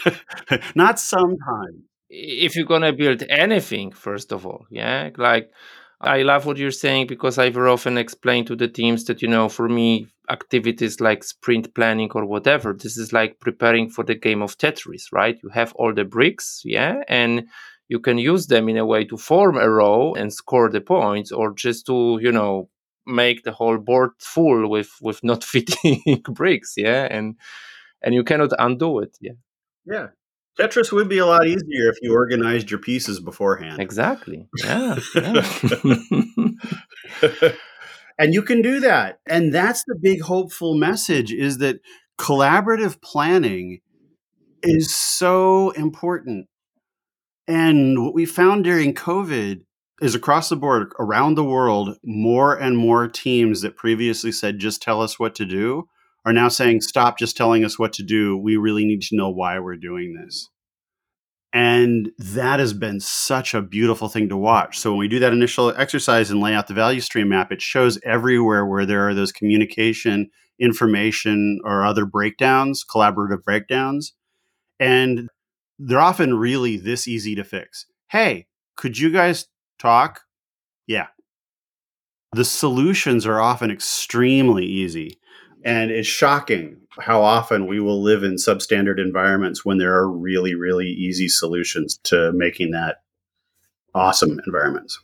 not 0.75 0.99
sometimes. 0.99 1.85
If 2.09 2.57
you're 2.57 2.67
going 2.67 2.83
to 2.83 2.93
build 2.93 3.23
anything, 3.29 3.93
first 3.93 4.33
of 4.33 4.45
all, 4.45 4.67
yeah, 4.73 5.11
like 5.19 5.53
I 6.01 6.23
love 6.23 6.47
what 6.47 6.57
you're 6.57 6.73
saying 6.73 7.07
because 7.07 7.39
I've 7.39 7.57
often 7.57 7.97
explained 7.97 8.49
to 8.49 8.57
the 8.57 8.67
teams 8.67 9.05
that, 9.05 9.23
you 9.23 9.29
know, 9.29 9.49
for 9.49 9.69
me, 9.69 10.09
activities 10.31 11.01
like 11.01 11.25
sprint 11.25 11.75
planning 11.75 12.11
or 12.15 12.25
whatever, 12.25 12.73
this 12.73 12.97
is 12.97 13.13
like 13.13 13.41
preparing 13.41 13.91
for 13.91 14.05
the 14.05 14.15
game 14.15 14.43
of 14.43 14.57
Tetris, 14.57 15.05
right? 15.13 15.39
You 15.43 15.51
have 15.51 15.73
all 15.75 15.93
the 15.93 16.05
bricks, 16.05 16.63
yeah, 16.65 17.03
and 17.09 17.49
you 17.91 17.99
can 17.99 18.19
use 18.19 18.47
them 18.47 18.69
in 18.69 18.79
a 18.79 18.87
way 18.87 19.05
to 19.05 19.17
form 19.19 19.57
a 19.59 19.69
row 19.69 20.15
and 20.15 20.33
score 20.33 20.71
the 20.71 20.81
points 20.81 21.33
or 21.33 21.53
just 21.53 21.87
to 21.87 22.19
you 22.23 22.33
know 22.33 22.71
make 23.07 23.43
the 23.43 23.53
whole 23.53 23.79
board 23.79 24.11
full 24.19 24.71
with 24.71 24.91
with 25.03 25.23
not 25.23 25.45
fitting 25.53 26.23
bricks 26.31 26.75
yeah 26.77 27.09
and 27.11 27.37
and 28.03 28.15
you 28.15 28.25
cannot 28.25 28.53
undo 28.59 29.01
it 29.01 29.19
yeah. 29.21 29.33
Yeah. 29.85 30.09
Tetris 30.59 30.93
would 30.93 31.09
be 31.09 31.19
a 31.19 31.27
lot 31.27 31.47
easier 31.47 31.91
if 31.91 31.97
you 32.03 32.13
organized 32.13 32.71
your 32.71 32.81
pieces 32.81 33.19
beforehand. 33.19 33.81
Exactly. 33.81 34.47
Yeah, 34.63 34.99
yeah. 35.15 35.43
and 38.21 38.35
you 38.35 38.43
can 38.43 38.63
do 38.63 38.79
that 38.79 39.19
and 39.27 39.53
that's 39.53 39.83
the 39.87 39.99
big 40.01 40.21
hopeful 40.23 40.75
message 40.77 41.33
is 41.33 41.59
that 41.59 41.81
collaborative 42.19 43.01
planning 43.03 43.81
is 44.63 44.95
so 44.95 45.71
important 45.71 46.47
and 47.49 48.05
what 48.05 48.15
we 48.15 48.27
found 48.27 48.63
during 48.63 48.95
COVID 48.95 49.63
is 50.01 50.15
across 50.15 50.49
the 50.49 50.57
board, 50.57 50.93
around 51.01 51.35
the 51.35 51.45
world, 51.45 51.97
more 52.05 52.55
and 52.55 52.77
more 52.77 53.09
teams 53.09 53.61
that 53.63 53.77
previously 53.77 54.31
said, 54.31 54.61
just 54.61 54.81
tell 54.81 55.03
us 55.03 55.19
what 55.19 55.35
to 55.35 55.45
do, 55.45 55.89
are 56.25 56.33
now 56.33 56.47
saying, 56.47 56.81
stop 56.81 57.19
just 57.19 57.37
telling 57.37 57.65
us 57.65 57.77
what 57.77 57.93
to 57.95 58.05
do. 58.05 58.37
We 58.37 58.57
really 58.57 58.85
need 58.85 59.03
to 59.03 59.17
know 59.17 59.31
why 59.31 59.59
we're 59.59 59.77
doing 59.77 60.15
this. 60.15 60.49
And 61.53 62.13
that 62.19 62.61
has 62.61 62.73
been 62.73 63.01
such 63.01 63.55
a 63.55 63.63
beautiful 63.63 64.09
thing 64.09 64.29
to 64.29 64.37
watch. 64.37 64.79
So 64.79 64.91
when 64.91 65.01
we 65.01 65.09
do 65.09 65.19
that 65.19 65.33
initial 65.33 65.71
exercise 65.77 66.31
and 66.31 66.41
lay 66.41 66.55
out 66.55 66.69
the 66.69 66.75
value 66.75 67.01
stream 67.01 67.29
map, 67.31 67.51
it 67.51 67.61
shows 67.61 67.99
everywhere 68.05 68.65
where 68.65 68.87
there 68.87 69.09
are 69.09 69.15
those 69.15 69.33
communication, 69.33 70.31
information, 70.61 71.59
or 71.65 71.85
other 71.85 72.07
breakdowns, 72.07 72.85
collaborative 72.85 73.43
breakdowns. 73.43 74.13
And 74.79 75.29
they're 75.79 75.99
often 75.99 76.35
really 76.35 76.77
this 76.77 77.09
easy 77.09 77.35
to 77.35 77.43
fix. 77.43 77.87
Hey, 78.11 78.47
could 78.77 78.99
you 78.99 79.11
guys 79.11 79.47
talk? 79.79 80.21
Yeah. 80.87 81.09
The 82.33 82.45
solutions 82.45 83.27
are 83.27 83.41
often 83.41 83.71
extremely 83.73 84.65
easy. 84.65 85.20
And 85.65 85.91
it's 85.91 86.09
shocking 86.09 86.79
how 86.99 87.23
often 87.23 87.67
we 87.67 87.81
will 87.81 88.03
live 88.03 88.23
in 88.23 88.35
substandard 88.35 88.99
environments 88.99 89.65
when 89.65 89.79
there 89.79 89.95
are 89.95 90.11
really, 90.11 90.55
really 90.55 90.87
easy 90.87 91.29
solutions 91.29 91.99
to 92.05 92.33
making 92.33 92.73
that 92.73 93.03
awesome 93.95 94.41
environments. 94.47 94.99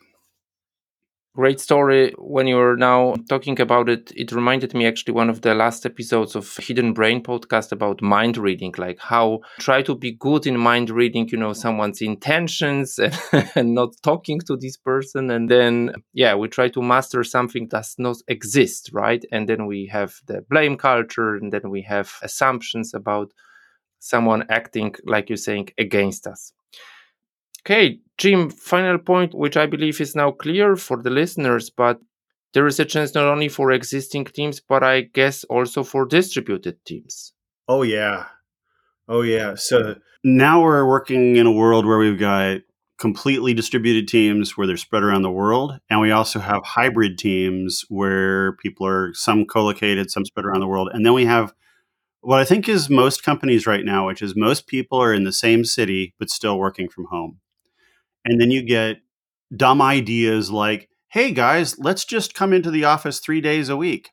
Great 1.37 1.61
story. 1.61 2.14
When 2.16 2.46
you're 2.46 2.77
now 2.77 3.14
talking 3.29 3.61
about 3.61 3.90
it, 3.90 4.11
it 4.16 4.33
reminded 4.33 4.72
me 4.72 4.87
actually 4.87 5.12
one 5.12 5.29
of 5.29 5.42
the 5.42 5.55
last 5.55 5.85
episodes 5.85 6.35
of 6.35 6.57
Hidden 6.57 6.94
Brain 6.94 7.22
podcast 7.22 7.72
about 7.72 8.01
mind 8.01 8.38
reading, 8.38 8.72
like 8.79 8.99
how 8.99 9.40
try 9.59 9.83
to 9.83 9.94
be 9.94 10.12
good 10.12 10.46
in 10.46 10.57
mind 10.57 10.88
reading, 10.88 11.29
you 11.29 11.37
know, 11.37 11.53
someone's 11.53 12.01
intentions 12.01 12.99
and, 12.99 13.14
and 13.55 13.75
not 13.75 13.90
talking 14.03 14.40
to 14.46 14.57
this 14.57 14.79
person. 14.79 15.31
And 15.31 15.51
then, 15.51 15.92
yeah, 16.14 16.35
we 16.35 16.49
try 16.49 16.70
to 16.70 16.81
master 16.81 17.22
something 17.22 17.68
that 17.68 17.83
does 17.83 17.96
not 17.99 18.16
exist, 18.29 18.88
right? 18.94 19.22
And 19.31 19.46
then 19.46 19.66
we 19.66 19.90
have 19.92 20.14
the 20.27 20.40
blame 20.49 20.79
culture 20.79 21.35
and 21.35 21.53
then 21.53 21.68
we 21.68 21.83
have 21.83 22.14
assumptions 22.22 22.94
about 22.94 23.31
someone 23.99 24.46
acting, 24.49 24.94
like 25.05 25.29
you're 25.29 25.37
saying, 25.37 25.68
against 25.77 26.27
us. 26.27 26.55
Okay, 27.66 27.98
Jim, 28.16 28.48
final 28.48 28.96
point, 28.96 29.35
which 29.35 29.57
I 29.57 29.66
believe 29.66 30.00
is 30.00 30.14
now 30.14 30.31
clear 30.31 30.76
for 30.76 31.02
the 31.02 31.11
listeners, 31.11 31.68
but 31.68 31.98
there 32.55 32.64
is 32.68 32.79
a 32.79 32.85
chance 32.85 33.12
not 33.12 33.26
only 33.26 33.48
for 33.48 33.72
existing 33.72 34.26
teams, 34.26 34.61
but 34.61 34.85
I 34.85 35.00
guess 35.00 35.42
also 35.42 35.83
for 35.83 36.07
distributed 36.07 36.76
teams. 36.85 37.33
Oh, 37.66 37.83
yeah. 37.83 38.26
Oh, 39.09 39.22
yeah. 39.22 39.57
So 39.57 39.96
now 40.22 40.62
we're 40.62 40.87
working 40.87 41.35
in 41.35 41.48
a 41.48 41.52
world 41.52 41.87
where 41.87 41.98
we've 41.98 42.20
got 42.20 42.61
completely 42.98 43.52
distributed 43.52 44.07
teams 44.07 44.57
where 44.57 44.68
they're 44.68 44.76
spread 44.76 45.02
around 45.02 45.22
the 45.22 45.31
world. 45.33 45.81
And 45.90 46.00
we 46.00 46.12
also 46.12 46.38
have 46.38 46.62
hybrid 46.62 47.18
teams 47.18 47.85
where 47.88 48.52
people 48.59 48.87
are 48.87 49.12
some 49.12 49.44
co 49.44 49.64
located, 49.64 50.12
some 50.12 50.24
spread 50.24 50.46
around 50.46 50.61
the 50.61 50.68
world. 50.68 50.90
And 50.92 51.05
then 51.05 51.14
we 51.14 51.24
have 51.24 51.52
what 52.20 52.38
I 52.38 52.44
think 52.44 52.68
is 52.68 52.88
most 52.88 53.24
companies 53.24 53.66
right 53.66 53.85
now, 53.85 54.07
which 54.07 54.22
is 54.22 54.37
most 54.37 54.68
people 54.68 55.02
are 55.02 55.12
in 55.12 55.24
the 55.24 55.33
same 55.33 55.64
city, 55.64 56.14
but 56.20 56.31
still 56.31 56.61
working 56.61 56.88
from 56.88 57.07
home. 57.11 57.40
And 58.27 58.41
then 58.41 58.51
you 58.51 58.62
get 58.62 58.99
dumb 59.57 59.81
ideas 59.81 60.51
like, 60.51 60.89
hey 61.09 61.31
guys, 61.31 61.79
let's 61.79 62.05
just 62.05 62.35
come 62.35 62.53
into 62.53 62.71
the 62.71 62.85
office 62.85 63.21
three 63.21 63.41
days 63.41 63.69
a 63.69 63.77
week 63.77 64.11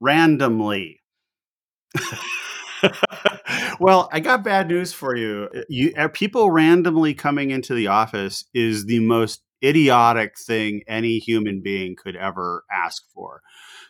randomly. 0.00 1.00
well, 3.80 4.08
I 4.10 4.20
got 4.20 4.42
bad 4.42 4.68
news 4.68 4.92
for 4.92 5.14
you. 5.14 5.48
You 5.68 5.92
uh, 5.96 6.08
people 6.08 6.50
randomly 6.50 7.14
coming 7.14 7.50
into 7.50 7.74
the 7.74 7.86
office 7.86 8.44
is 8.54 8.86
the 8.86 9.00
most 9.00 9.42
idiotic 9.62 10.38
thing 10.38 10.82
any 10.88 11.18
human 11.18 11.60
being 11.62 11.94
could 11.94 12.16
ever 12.16 12.64
ask 12.72 13.04
for. 13.14 13.42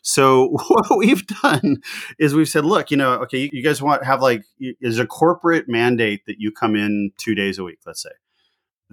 So 0.02 0.48
what 0.68 0.98
we've 0.98 1.26
done 1.26 1.78
is 2.18 2.34
we've 2.34 2.48
said, 2.48 2.64
look, 2.64 2.90
you 2.90 2.96
know, 2.96 3.12
okay, 3.22 3.48
you 3.52 3.62
guys 3.62 3.80
want 3.80 4.04
have 4.04 4.20
like 4.20 4.42
is 4.58 4.98
a 4.98 5.06
corporate 5.06 5.68
mandate 5.68 6.26
that 6.26 6.36
you 6.38 6.50
come 6.50 6.74
in 6.74 7.12
2 7.18 7.36
days 7.36 7.58
a 7.58 7.64
week, 7.64 7.78
let's 7.86 8.02
say 8.02 8.10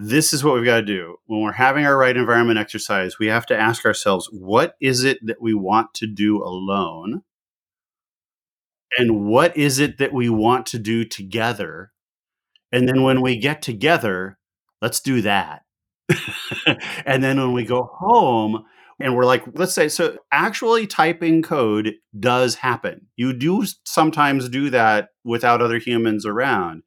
this 0.01 0.31
is 0.31 0.45
what 0.45 0.53
we've 0.55 0.63
got 0.63 0.77
to 0.77 0.85
do. 0.85 1.17
When 1.25 1.41
we're 1.41 1.51
having 1.51 1.85
our 1.85 1.97
right 1.97 2.15
environment 2.15 2.57
exercise, 2.57 3.19
we 3.19 3.27
have 3.27 3.45
to 3.47 3.57
ask 3.57 3.83
ourselves, 3.83 4.29
what 4.31 4.75
is 4.79 5.03
it 5.03 5.19
that 5.25 5.41
we 5.41 5.53
want 5.53 5.93
to 5.95 6.07
do 6.07 6.41
alone? 6.41 7.23
And 8.97 9.25
what 9.25 9.57
is 9.57 9.77
it 9.77 9.97
that 9.97 10.13
we 10.13 10.29
want 10.29 10.65
to 10.67 10.79
do 10.79 11.03
together? 11.03 11.91
And 12.71 12.87
then 12.87 13.03
when 13.03 13.19
we 13.19 13.37
get 13.37 13.61
together, 13.61 14.39
let's 14.81 15.01
do 15.01 15.21
that. 15.23 15.63
and 17.05 17.21
then 17.21 17.37
when 17.37 17.51
we 17.51 17.65
go 17.65 17.89
home, 17.99 18.63
and 19.01 19.17
we're 19.17 19.25
like, 19.25 19.43
let's 19.55 19.73
say, 19.73 19.89
so 19.89 20.17
actually 20.31 20.87
typing 20.87 21.41
code 21.41 21.95
does 22.17 22.55
happen. 22.55 23.07
You 23.17 23.33
do 23.33 23.65
sometimes 23.85 24.47
do 24.47 24.69
that 24.69 25.09
without 25.25 25.61
other 25.61 25.77
humans 25.77 26.25
around 26.25 26.83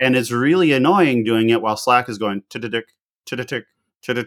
and 0.00 0.16
it's 0.16 0.30
really 0.30 0.72
annoying 0.72 1.24
doing 1.24 1.50
it 1.50 1.62
while 1.62 1.76
Slack 1.76 2.08
is 2.08 2.18
going 2.18 2.42
tick 2.50 2.62
tick 2.62 2.72
tick 2.72 2.86
tick 4.02 4.26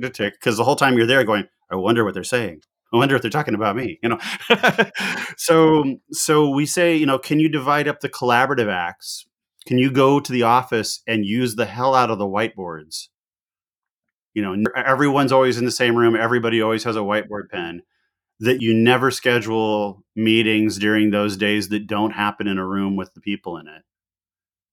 tick 0.00 0.14
tick 0.14 0.34
because 0.34 0.56
the 0.56 0.64
whole 0.64 0.76
time 0.76 0.96
you're 0.96 1.06
there 1.06 1.24
going, 1.24 1.48
I 1.70 1.76
wonder 1.76 2.04
what 2.04 2.14
they're 2.14 2.24
saying. 2.24 2.62
I 2.92 2.98
wonder 2.98 3.16
if 3.16 3.22
they're 3.22 3.30
talking 3.30 3.54
about 3.54 3.76
me, 3.76 3.98
you 4.02 4.08
know. 4.08 4.18
so 5.36 5.96
so 6.10 6.48
we 6.50 6.66
say, 6.66 6.94
you 6.96 7.06
know, 7.06 7.18
can 7.18 7.40
you 7.40 7.48
divide 7.48 7.88
up 7.88 8.00
the 8.00 8.08
collaborative 8.08 8.70
acts? 8.70 9.26
Can 9.66 9.78
you 9.78 9.90
go 9.90 10.20
to 10.20 10.32
the 10.32 10.42
office 10.42 11.02
and 11.06 11.24
use 11.24 11.54
the 11.54 11.66
hell 11.66 11.94
out 11.94 12.10
of 12.10 12.18
the 12.18 12.26
whiteboards? 12.26 13.08
You 14.34 14.42
know, 14.42 14.64
everyone's 14.74 15.32
always 15.32 15.58
in 15.58 15.64
the 15.64 15.70
same 15.70 15.96
room, 15.96 16.16
everybody 16.16 16.60
always 16.60 16.84
has 16.84 16.96
a 16.96 17.00
whiteboard 17.00 17.50
pen. 17.50 17.82
That 18.40 18.60
you 18.60 18.74
never 18.74 19.12
schedule 19.12 20.02
meetings 20.16 20.76
during 20.76 21.10
those 21.10 21.36
days 21.36 21.68
that 21.68 21.86
don't 21.86 22.10
happen 22.10 22.48
in 22.48 22.58
a 22.58 22.66
room 22.66 22.96
with 22.96 23.14
the 23.14 23.20
people 23.20 23.56
in 23.56 23.68
it 23.68 23.82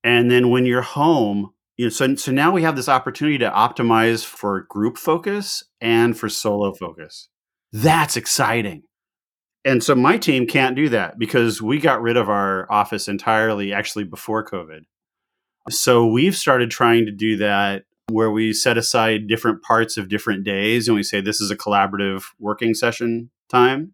and 0.03 0.31
then 0.31 0.49
when 0.49 0.65
you're 0.65 0.81
home, 0.81 1.51
you 1.77 1.85
know, 1.85 1.89
so 1.89 2.15
so 2.15 2.31
now 2.31 2.51
we 2.51 2.63
have 2.63 2.75
this 2.75 2.89
opportunity 2.89 3.37
to 3.39 3.49
optimize 3.49 4.25
for 4.25 4.65
group 4.69 4.97
focus 4.97 5.63
and 5.79 6.17
for 6.17 6.29
solo 6.29 6.73
focus. 6.73 7.29
That's 7.71 8.17
exciting. 8.17 8.83
And 9.65 9.83
so 9.83 9.93
my 9.93 10.17
team 10.17 10.47
can't 10.47 10.75
do 10.75 10.89
that 10.89 11.19
because 11.19 11.61
we 11.61 11.79
got 11.79 12.01
rid 12.01 12.17
of 12.17 12.29
our 12.29 12.71
office 12.71 13.07
entirely 13.07 13.73
actually 13.73 14.05
before 14.05 14.45
COVID. 14.45 14.81
So 15.69 16.07
we've 16.07 16.35
started 16.35 16.71
trying 16.71 17.05
to 17.05 17.11
do 17.11 17.37
that 17.37 17.83
where 18.09 18.31
we 18.31 18.53
set 18.53 18.77
aside 18.77 19.27
different 19.27 19.61
parts 19.61 19.97
of 19.97 20.09
different 20.09 20.43
days 20.43 20.87
and 20.87 20.95
we 20.95 21.03
say 21.03 21.21
this 21.21 21.41
is 21.41 21.51
a 21.51 21.57
collaborative 21.57 22.23
working 22.39 22.73
session 22.73 23.29
time. 23.49 23.93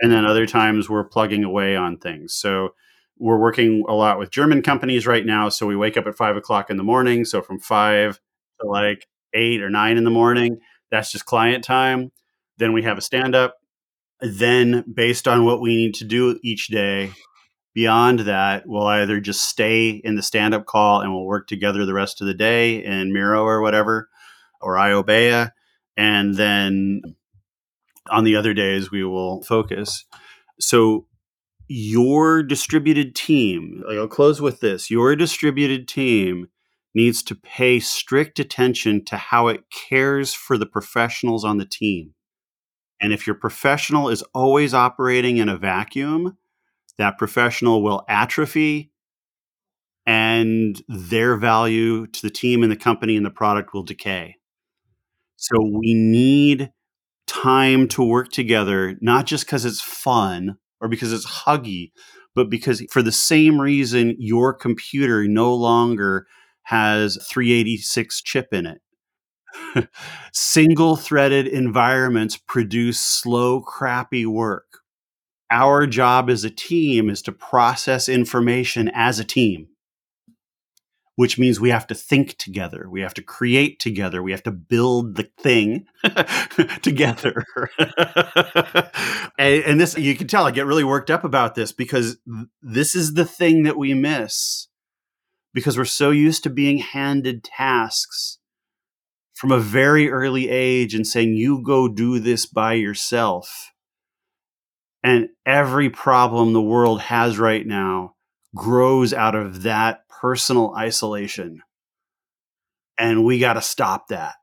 And 0.00 0.12
then 0.12 0.24
other 0.24 0.46
times 0.46 0.88
we're 0.88 1.04
plugging 1.04 1.44
away 1.44 1.76
on 1.76 1.98
things. 1.98 2.32
So 2.34 2.70
we're 3.18 3.38
working 3.38 3.84
a 3.88 3.94
lot 3.94 4.18
with 4.18 4.30
German 4.30 4.62
companies 4.62 5.06
right 5.06 5.24
now. 5.24 5.48
So 5.48 5.66
we 5.66 5.76
wake 5.76 5.96
up 5.96 6.06
at 6.06 6.16
five 6.16 6.36
o'clock 6.36 6.70
in 6.70 6.76
the 6.76 6.82
morning. 6.82 7.24
So 7.24 7.42
from 7.42 7.58
five 7.58 8.20
to 8.60 8.66
like 8.66 9.06
eight 9.34 9.62
or 9.62 9.70
nine 9.70 9.96
in 9.96 10.04
the 10.04 10.10
morning, 10.10 10.58
that's 10.90 11.12
just 11.12 11.26
client 11.26 11.64
time. 11.64 12.12
Then 12.58 12.72
we 12.72 12.82
have 12.82 12.98
a 12.98 13.02
stand 13.02 13.34
up. 13.34 13.56
Then, 14.20 14.84
based 14.92 15.28
on 15.28 15.44
what 15.44 15.60
we 15.60 15.76
need 15.76 15.94
to 15.94 16.04
do 16.04 16.40
each 16.42 16.66
day, 16.66 17.12
beyond 17.72 18.20
that, 18.20 18.64
we'll 18.66 18.86
either 18.86 19.20
just 19.20 19.42
stay 19.42 19.90
in 19.90 20.16
the 20.16 20.22
stand 20.22 20.54
up 20.54 20.66
call 20.66 21.00
and 21.00 21.14
we'll 21.14 21.24
work 21.24 21.46
together 21.46 21.86
the 21.86 21.94
rest 21.94 22.20
of 22.20 22.26
the 22.26 22.34
day 22.34 22.84
in 22.84 23.12
Miro 23.12 23.44
or 23.44 23.60
whatever, 23.60 24.08
or 24.60 24.74
iObeya. 24.74 25.52
And 25.96 26.34
then 26.34 27.02
on 28.10 28.24
the 28.24 28.34
other 28.34 28.54
days, 28.54 28.90
we 28.90 29.04
will 29.04 29.42
focus. 29.42 30.04
So 30.58 31.06
your 31.68 32.42
distributed 32.42 33.14
team, 33.14 33.84
I'll 33.88 34.08
close 34.08 34.40
with 34.40 34.60
this 34.60 34.90
your 34.90 35.14
distributed 35.14 35.86
team 35.86 36.48
needs 36.94 37.22
to 37.22 37.34
pay 37.34 37.78
strict 37.78 38.38
attention 38.38 39.04
to 39.04 39.16
how 39.16 39.48
it 39.48 39.64
cares 39.70 40.34
for 40.34 40.58
the 40.58 40.66
professionals 40.66 41.44
on 41.44 41.58
the 41.58 41.66
team. 41.66 42.14
And 43.00 43.12
if 43.12 43.26
your 43.26 43.36
professional 43.36 44.08
is 44.08 44.22
always 44.34 44.74
operating 44.74 45.36
in 45.36 45.48
a 45.48 45.56
vacuum, 45.56 46.36
that 46.96 47.18
professional 47.18 47.82
will 47.82 48.04
atrophy 48.08 48.90
and 50.04 50.82
their 50.88 51.36
value 51.36 52.06
to 52.06 52.22
the 52.22 52.30
team 52.30 52.62
and 52.62 52.72
the 52.72 52.76
company 52.76 53.16
and 53.16 53.24
the 53.24 53.30
product 53.30 53.72
will 53.72 53.84
decay. 53.84 54.36
So 55.36 55.54
we 55.60 55.94
need 55.94 56.72
time 57.28 57.86
to 57.88 58.02
work 58.02 58.32
together, 58.32 58.96
not 59.00 59.26
just 59.26 59.46
because 59.46 59.64
it's 59.64 59.82
fun, 59.82 60.56
or 60.80 60.88
because 60.88 61.12
it's 61.12 61.26
huggy, 61.26 61.92
but 62.34 62.50
because 62.50 62.84
for 62.90 63.02
the 63.02 63.12
same 63.12 63.60
reason 63.60 64.16
your 64.18 64.52
computer 64.54 65.26
no 65.26 65.54
longer 65.54 66.26
has 66.64 67.18
386 67.22 68.22
chip 68.22 68.48
in 68.52 68.66
it. 68.66 69.88
Single 70.32 70.96
threaded 70.96 71.46
environments 71.46 72.36
produce 72.36 73.00
slow, 73.00 73.60
crappy 73.60 74.26
work. 74.26 74.66
Our 75.50 75.86
job 75.86 76.28
as 76.28 76.44
a 76.44 76.50
team 76.50 77.08
is 77.08 77.22
to 77.22 77.32
process 77.32 78.08
information 78.08 78.90
as 78.94 79.18
a 79.18 79.24
team 79.24 79.68
which 81.18 81.36
means 81.36 81.58
we 81.58 81.70
have 81.70 81.88
to 81.88 81.96
think 81.96 82.38
together. 82.38 82.88
We 82.88 83.00
have 83.00 83.14
to 83.14 83.22
create 83.22 83.80
together. 83.80 84.22
We 84.22 84.30
have 84.30 84.44
to 84.44 84.52
build 84.52 85.16
the 85.16 85.28
thing 85.36 85.86
together. 86.80 87.44
and, 89.36 89.64
and, 89.64 89.80
this, 89.80 89.98
you 89.98 90.14
can 90.14 90.28
tell 90.28 90.46
I 90.46 90.52
get 90.52 90.66
really 90.66 90.84
worked 90.84 91.10
up 91.10 91.24
about 91.24 91.56
this 91.56 91.72
because 91.72 92.18
this 92.62 92.94
is 92.94 93.14
the 93.14 93.24
thing 93.24 93.64
that 93.64 93.76
we 93.76 93.94
miss 93.94 94.68
because 95.52 95.76
we're 95.76 95.86
so 95.86 96.12
used 96.12 96.44
to 96.44 96.50
being 96.50 96.78
handed 96.78 97.42
tasks 97.42 98.38
from 99.34 99.50
a 99.50 99.58
very 99.58 100.08
early 100.08 100.48
age 100.48 100.94
and 100.94 101.04
saying, 101.04 101.34
you 101.34 101.60
go 101.64 101.88
do 101.88 102.20
this 102.20 102.46
by 102.46 102.74
yourself. 102.74 103.72
And 105.02 105.30
every 105.44 105.90
problem 105.90 106.52
the 106.52 106.62
world 106.62 107.00
has 107.00 107.40
right 107.40 107.66
now 107.66 108.14
grows 108.54 109.12
out 109.12 109.34
of 109.34 109.62
that 109.62 110.08
personal 110.08 110.74
isolation. 110.76 111.62
And 112.98 113.24
we 113.24 113.38
got 113.38 113.54
to 113.54 113.62
stop 113.62 114.08
that. 114.08 114.34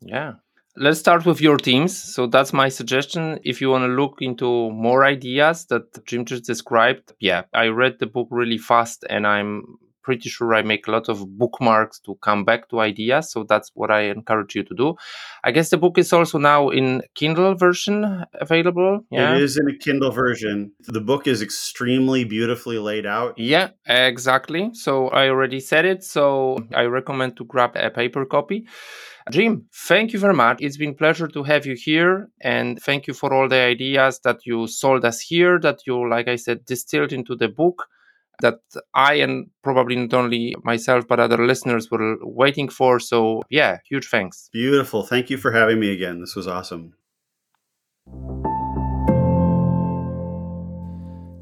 Yeah. 0.00 0.34
Let's 0.76 0.98
start 0.98 1.24
with 1.24 1.40
your 1.40 1.56
teams. 1.56 1.96
So 1.96 2.26
that's 2.26 2.52
my 2.52 2.68
suggestion. 2.68 3.38
If 3.44 3.60
you 3.60 3.70
want 3.70 3.82
to 3.82 3.88
look 3.88 4.16
into 4.20 4.70
more 4.70 5.04
ideas 5.04 5.66
that 5.66 6.04
Jim 6.04 6.24
just 6.24 6.44
described, 6.44 7.12
yeah, 7.20 7.42
I 7.52 7.66
read 7.66 7.98
the 8.00 8.06
book 8.06 8.28
really 8.30 8.58
fast 8.58 9.04
and 9.08 9.26
I'm 9.26 9.78
pretty 10.04 10.28
sure 10.28 10.54
I 10.54 10.62
make 10.62 10.86
a 10.86 10.90
lot 10.90 11.08
of 11.08 11.38
bookmarks 11.38 11.98
to 12.00 12.14
come 12.16 12.44
back 12.44 12.68
to 12.68 12.80
ideas. 12.80 13.32
So 13.32 13.44
that's 13.44 13.70
what 13.74 13.90
I 13.90 14.02
encourage 14.02 14.54
you 14.54 14.62
to 14.62 14.74
do. 14.74 14.94
I 15.42 15.50
guess 15.50 15.70
the 15.70 15.78
book 15.78 15.98
is 15.98 16.12
also 16.12 16.38
now 16.38 16.68
in 16.68 17.02
Kindle 17.14 17.54
version 17.54 18.24
available. 18.34 19.04
Yeah. 19.10 19.34
It 19.34 19.42
is 19.42 19.56
in 19.56 19.68
a 19.68 19.76
Kindle 19.76 20.12
version. 20.12 20.72
The 20.86 21.00
book 21.00 21.26
is 21.26 21.42
extremely 21.42 22.24
beautifully 22.24 22.78
laid 22.78 23.06
out. 23.06 23.38
Yeah, 23.38 23.70
exactly. 23.86 24.70
So 24.74 25.08
I 25.08 25.28
already 25.28 25.60
said 25.60 25.84
it. 25.84 26.04
So 26.04 26.58
I 26.74 26.82
recommend 26.82 27.36
to 27.38 27.44
grab 27.44 27.72
a 27.74 27.90
paper 27.90 28.24
copy. 28.24 28.66
Jim, 29.30 29.66
thank 29.72 30.12
you 30.12 30.18
very 30.18 30.34
much. 30.34 30.58
It's 30.60 30.76
been 30.76 30.94
pleasure 30.94 31.28
to 31.28 31.42
have 31.44 31.64
you 31.64 31.76
here 31.76 32.28
and 32.42 32.78
thank 32.78 33.06
you 33.06 33.14
for 33.14 33.32
all 33.32 33.48
the 33.48 33.56
ideas 33.56 34.20
that 34.20 34.44
you 34.44 34.66
sold 34.66 35.02
us 35.04 35.18
here 35.20 35.58
that 35.60 35.86
you 35.86 36.08
like 36.08 36.28
I 36.28 36.36
said 36.36 36.66
distilled 36.66 37.10
into 37.10 37.34
the 37.34 37.48
book 37.48 37.86
that 38.42 38.60
I 38.94 39.22
and 39.22 39.46
probably 39.62 39.96
not 39.96 40.14
only 40.14 40.54
myself 40.64 41.06
but 41.08 41.20
other 41.20 41.38
listeners 41.38 41.90
were 41.90 42.16
waiting 42.22 42.70
for. 42.70 43.00
So, 43.00 43.40
yeah, 43.50 43.78
huge 43.90 44.08
thanks. 44.10 44.48
Beautiful. 44.52 45.02
Thank 45.02 45.30
you 45.30 45.38
for 45.38 45.52
having 45.52 45.80
me 45.80 45.90
again. 45.92 46.20
This 46.20 46.36
was 46.36 46.46
awesome. 46.46 46.92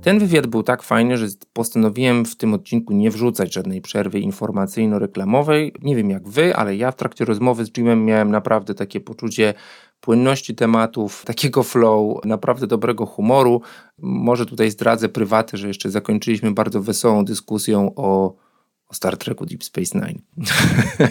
Ten 0.03 0.19
wywiad 0.19 0.47
był 0.47 0.63
tak 0.63 0.83
fajny, 0.83 1.17
że 1.19 1.27
postanowiłem 1.53 2.25
w 2.25 2.37
tym 2.37 2.55
odcinku 2.55 2.95
nie 2.95 3.11
wrzucać 3.11 3.55
żadnej 3.55 3.81
przerwy 3.81 4.21
informacyjno-reklamowej. 4.21 5.73
Nie 5.83 5.97
wiem 5.97 6.11
jak 6.11 6.29
wy, 6.29 6.57
ale 6.57 6.77
ja 6.77 6.91
w 6.91 6.97
trakcie 6.97 7.25
rozmowy 7.25 7.65
z 7.65 7.77
Jimem 7.77 8.05
miałem 8.05 8.31
naprawdę 8.31 8.75
takie 8.75 9.01
poczucie 9.01 9.55
płynności 10.03 10.55
tematów, 10.55 11.25
takiego 11.25 11.63
flow, 11.63 12.25
naprawdę 12.25 12.67
dobrego 12.67 13.07
humoru. 13.07 13.61
Może 13.99 14.47
tutaj 14.47 14.71
zdradzę 14.71 15.09
prywaty, 15.09 15.57
że 15.57 15.69
jeszcze 15.69 15.91
zakończyliśmy 15.91 16.53
bardzo 16.53 16.83
wesołą 16.83 17.25
dyskusją 17.25 17.95
o, 17.97 18.35
o 18.89 18.95
Star 18.95 19.17
Treku 19.17 19.47
Deep 19.47 19.65
Space 19.65 19.99
Nine. 19.99 20.23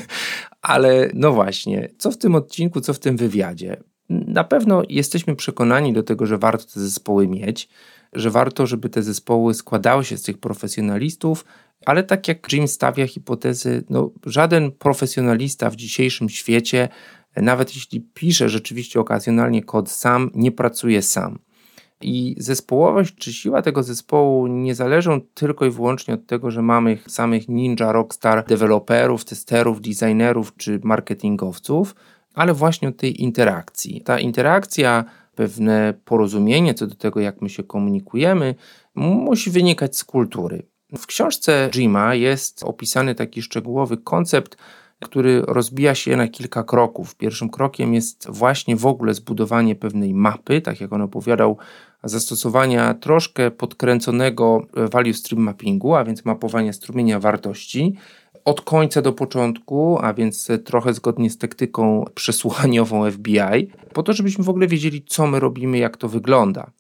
ale 0.62 1.10
no 1.14 1.32
właśnie, 1.32 1.90
co 1.98 2.12
w 2.12 2.18
tym 2.18 2.36
odcinku, 2.36 2.82
co 2.82 2.94
w 2.94 3.00
tym 3.00 3.18
wywiadzie? 3.18 3.84
Na 4.10 4.44
pewno 4.44 4.82
jesteśmy 4.90 5.36
przekonani 5.36 5.94
do 5.94 6.04
tego, 6.04 6.26
że 6.26 6.38
warto 6.38 6.66
te 6.74 6.80
zespoły 6.80 7.28
mieć 7.28 7.70
że 8.14 8.30
warto, 8.30 8.68
żeby 8.68 8.90
te 8.90 9.04
zespoły 9.04 9.54
składały 9.54 10.06
się 10.06 10.18
z 10.18 10.22
tych 10.22 10.38
profesjonalistów, 10.38 11.46
ale 11.86 12.04
tak 12.04 12.28
jak 12.28 12.54
Jim 12.54 12.68
stawia 12.68 13.08
hipotezy, 13.08 13.84
no, 13.90 14.12
żaden 14.26 14.72
profesjonalista 14.72 15.70
w 15.70 15.76
dzisiejszym 15.76 16.30
świecie, 16.30 16.90
nawet 17.36 17.76
jeśli 17.76 18.02
pisze 18.02 18.50
rzeczywiście 18.50 19.00
okazjonalnie 19.00 19.64
kod 19.64 19.92
sam, 19.92 20.32
nie 20.36 20.52
pracuje 20.52 21.02
sam. 21.02 21.40
I 22.02 22.36
zespołowość 22.38 23.16
czy 23.16 23.34
siła 23.34 23.62
tego 23.62 23.84
zespołu 23.84 24.48
nie 24.48 24.76
zależą 24.76 25.22
tylko 25.34 25.66
i 25.66 25.70
wyłącznie 25.70 26.14
od 26.14 26.26
tego, 26.26 26.52
że 26.52 26.62
mamy 26.62 26.98
samych 27.08 27.50
ninja, 27.50 27.92
rockstar, 27.92 28.46
deweloperów, 28.46 29.26
testerów, 29.26 29.82
designerów 29.82 30.56
czy 30.58 30.80
marketingowców, 30.84 31.96
ale 32.34 32.54
właśnie 32.54 32.88
od 32.88 32.98
tej 32.98 33.22
interakcji. 33.22 34.02
Ta 34.02 34.20
interakcja 34.20 35.06
pewne 35.36 35.94
porozumienie 36.06 36.74
co 36.74 36.88
do 36.88 36.96
tego, 36.96 37.20
jak 37.20 37.42
my 37.42 37.50
się 37.50 37.64
komunikujemy, 37.64 38.56
musi 38.96 39.52
wynikać 39.52 39.98
z 39.98 40.04
kultury. 40.04 40.64
W 40.98 41.06
książce 41.06 41.70
Jima 41.74 42.16
jest 42.16 42.64
opisany 42.64 43.16
taki 43.16 43.42
szczegółowy 43.42 43.98
koncept, 43.98 44.58
który 45.02 45.42
rozbija 45.48 45.96
się 45.96 46.16
na 46.16 46.28
kilka 46.28 46.64
kroków. 46.64 47.16
Pierwszym 47.16 47.50
krokiem 47.50 47.94
jest 47.94 48.28
właśnie 48.30 48.76
w 48.76 48.86
ogóle 48.86 49.14
zbudowanie 49.14 49.76
pewnej 49.76 50.14
mapy, 50.14 50.62
tak 50.62 50.82
jak 50.82 50.94
on 50.94 51.02
opowiadał, 51.02 51.58
zastosowania 52.04 52.94
troszkę 52.94 53.52
podkręconego 53.52 54.66
value 54.74 55.14
stream 55.14 55.44
mappingu, 55.44 55.96
a 55.96 56.04
więc 56.04 56.26
mapowania 56.26 56.74
strumienia 56.74 57.20
wartości 57.20 57.96
od 58.46 58.62
końca 58.62 59.02
do 59.02 59.14
początku, 59.14 59.98
a 60.02 60.14
więc 60.14 60.48
trochę 60.66 60.94
zgodnie 60.94 61.30
z 61.30 61.38
taktyką 61.38 62.06
przesłuchaniową 62.16 63.12
FBI, 63.12 63.72
po 63.94 64.04
to, 64.04 64.14
żebyśmy 64.14 64.44
w 64.44 64.50
ogóle 64.50 64.68
wiedzieli, 64.68 65.04
co 65.08 65.28
my 65.28 65.40
robimy, 65.40 65.78
jak 65.78 65.98
to 65.98 66.10
wygląda. 66.10 66.72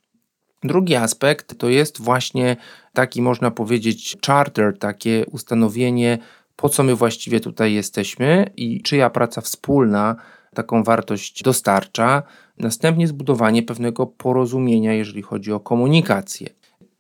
Drugi 0.63 0.95
aspekt 0.95 1.57
to 1.57 1.69
jest 1.69 2.01
właśnie 2.01 2.57
taki, 2.93 3.21
można 3.21 3.51
powiedzieć, 3.51 4.17
charter, 4.27 4.77
takie 4.79 5.25
ustanowienie, 5.31 6.17
po 6.61 6.69
co 6.69 6.83
my 6.83 6.95
właściwie 6.95 7.39
tutaj 7.39 7.73
jesteśmy 7.73 8.51
i 8.57 8.81
czyja 8.81 9.09
praca 9.09 9.41
wspólna 9.41 10.15
taką 10.53 10.83
wartość 10.83 11.43
dostarcza. 11.43 12.23
Następnie 12.57 13.07
zbudowanie 13.07 13.63
pewnego 13.63 14.07
porozumienia, 14.07 14.93
jeżeli 14.93 15.21
chodzi 15.21 15.51
o 15.51 15.59
komunikację. 15.59 16.49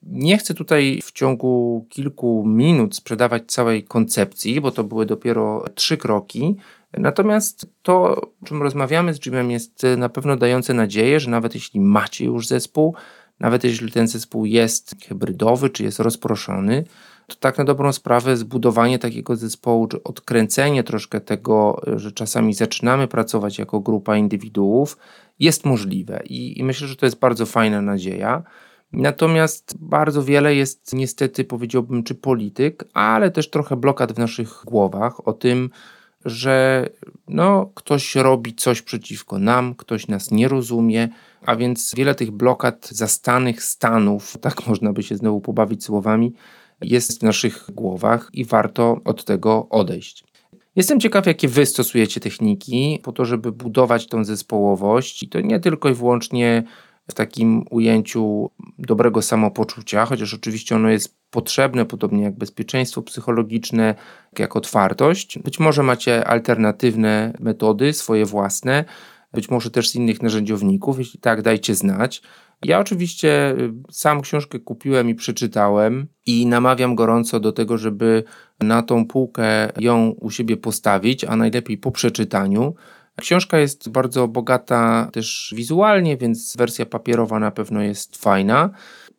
Nie 0.03 0.37
chcę 0.37 0.53
tutaj 0.53 1.01
w 1.03 1.11
ciągu 1.11 1.85
kilku 1.89 2.43
minut 2.47 2.95
sprzedawać 2.95 3.43
całej 3.47 3.83
koncepcji, 3.83 4.61
bo 4.61 4.71
to 4.71 4.83
były 4.83 5.05
dopiero 5.05 5.65
trzy 5.75 5.97
kroki. 5.97 6.55
Natomiast 6.97 7.65
to, 7.81 8.21
o 8.41 8.45
czym 8.45 8.61
rozmawiamy 8.61 9.13
z 9.13 9.25
Jimem, 9.25 9.51
jest 9.51 9.85
na 9.97 10.09
pewno 10.09 10.37
dające 10.37 10.73
nadzieję, 10.73 11.19
że 11.19 11.31
nawet 11.31 11.55
jeśli 11.55 11.79
macie 11.79 12.25
już 12.25 12.47
zespół, 12.47 12.95
nawet 13.39 13.63
jeśli 13.63 13.91
ten 13.91 14.07
zespół 14.07 14.45
jest 14.45 14.95
hybrydowy 15.07 15.69
czy 15.69 15.83
jest 15.83 15.99
rozproszony, 15.99 16.83
to 17.31 17.39
tak 17.39 17.57
na 17.57 17.63
dobrą 17.63 17.93
sprawę 17.93 18.37
zbudowanie 18.37 18.99
takiego 18.99 19.35
zespołu, 19.35 19.87
czy 19.87 20.03
odkręcenie 20.03 20.83
troszkę 20.83 21.21
tego, 21.21 21.81
że 21.95 22.11
czasami 22.11 22.53
zaczynamy 22.53 23.07
pracować 23.07 23.59
jako 23.59 23.79
grupa 23.79 24.17
indywiduów, 24.17 24.97
jest 25.39 25.65
możliwe. 25.65 26.21
I, 26.25 26.59
i 26.59 26.63
myślę, 26.63 26.87
że 26.87 26.95
to 26.95 27.05
jest 27.05 27.19
bardzo 27.19 27.45
fajna 27.45 27.81
nadzieja. 27.81 28.43
Natomiast 28.93 29.77
bardzo 29.79 30.23
wiele 30.23 30.55
jest 30.55 30.93
niestety, 30.93 31.43
powiedziałbym, 31.43 32.03
czy 32.03 32.15
polityk, 32.15 32.83
ale 32.93 33.31
też 33.31 33.49
trochę 33.49 33.75
blokad 33.75 34.13
w 34.13 34.17
naszych 34.17 34.63
głowach 34.65 35.27
o 35.27 35.33
tym, 35.33 35.69
że 36.25 36.87
no, 37.27 37.71
ktoś 37.75 38.15
robi 38.15 38.55
coś 38.55 38.81
przeciwko 38.81 39.39
nam, 39.39 39.75
ktoś 39.75 40.07
nas 40.07 40.31
nie 40.31 40.47
rozumie, 40.47 41.09
a 41.45 41.55
więc 41.55 41.95
wiele 41.97 42.15
tych 42.15 42.31
blokad 42.31 42.89
zastanych 42.91 43.63
stanów, 43.63 44.37
tak 44.41 44.67
można 44.67 44.93
by 44.93 45.03
się 45.03 45.15
znowu 45.17 45.41
pobawić 45.41 45.83
słowami, 45.83 46.33
jest 46.81 47.19
w 47.19 47.23
naszych 47.23 47.65
głowach 47.73 48.29
i 48.33 48.45
warto 48.45 49.01
od 49.05 49.25
tego 49.25 49.69
odejść. 49.69 50.23
Jestem 50.75 50.99
ciekaw, 50.99 51.25
jakie 51.25 51.47
wy 51.47 51.65
stosujecie 51.65 52.19
techniki 52.19 52.99
po 53.03 53.11
to, 53.11 53.25
żeby 53.25 53.51
budować 53.51 54.07
tą 54.07 54.23
zespołowość 54.23 55.23
i 55.23 55.29
to 55.29 55.41
nie 55.41 55.59
tylko 55.59 55.89
i 55.89 55.93
wyłącznie 55.93 56.63
w 57.09 57.13
takim 57.13 57.65
ujęciu 57.69 58.49
dobrego 58.79 59.21
samopoczucia, 59.21 60.05
chociaż 60.05 60.33
oczywiście 60.33 60.75
ono 60.75 60.89
jest 60.89 61.15
potrzebne, 61.29 61.85
podobnie 61.85 62.23
jak 62.23 62.37
bezpieczeństwo 62.37 63.01
psychologiczne, 63.01 63.95
jak 64.39 64.55
otwartość. 64.55 65.39
Być 65.39 65.59
może 65.59 65.83
macie 65.83 66.27
alternatywne 66.27 67.33
metody, 67.39 67.93
swoje 67.93 68.25
własne, 68.25 68.85
być 69.33 69.49
może 69.49 69.71
też 69.71 69.89
z 69.89 69.95
innych 69.95 70.21
narzędziowników. 70.21 70.99
Jeśli 70.99 71.19
tak, 71.19 71.41
dajcie 71.41 71.75
znać. 71.75 72.21
Ja 72.63 72.79
oczywiście 72.79 73.55
y, 73.59 73.73
sam 73.91 74.21
książkę 74.21 74.59
kupiłem 74.59 75.09
i 75.09 75.15
przeczytałem 75.15 76.07
i 76.25 76.45
namawiam 76.45 76.95
gorąco 76.95 77.39
do 77.39 77.51
tego, 77.51 77.77
żeby 77.77 78.23
na 78.59 78.83
tą 78.83 79.05
półkę 79.05 79.69
ją 79.79 80.09
u 80.09 80.31
siebie 80.31 80.57
postawić, 80.57 81.23
a 81.23 81.35
najlepiej 81.35 81.77
po 81.77 81.91
przeczytaniu 81.91 82.75
Książka 83.21 83.59
jest 83.59 83.89
bardzo 83.89 84.27
bogata 84.27 85.09
też 85.13 85.53
wizualnie, 85.57 86.17
więc 86.17 86.57
wersja 86.57 86.85
papierowa 86.85 87.39
na 87.39 87.51
pewno 87.51 87.81
jest 87.81 88.17
fajna. 88.17 88.69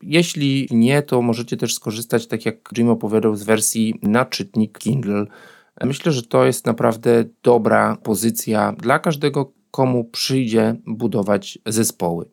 Jeśli 0.03 0.69
nie, 0.71 1.03
to 1.03 1.23
możecie 1.23 1.57
też 1.57 1.75
skorzystać, 1.75 2.27
tak 2.27 2.47
jak 2.47 2.57
Jim 2.79 2.89
opowiadał, 2.89 3.37
z 3.37 3.43
wersji 3.43 3.95
na 4.03 4.25
czytnik 4.25 4.79
Kindle. 4.79 5.27
Myślę, 5.85 6.13
że 6.13 6.23
to 6.23 6.45
jest 6.45 6.67
naprawdę 6.67 7.25
dobra 7.43 7.97
pozycja 8.03 8.73
dla 8.73 8.99
każdego, 8.99 9.53
komu 9.71 10.05
przyjdzie 10.05 10.77
budować 10.87 11.59
zespoły. 11.67 12.32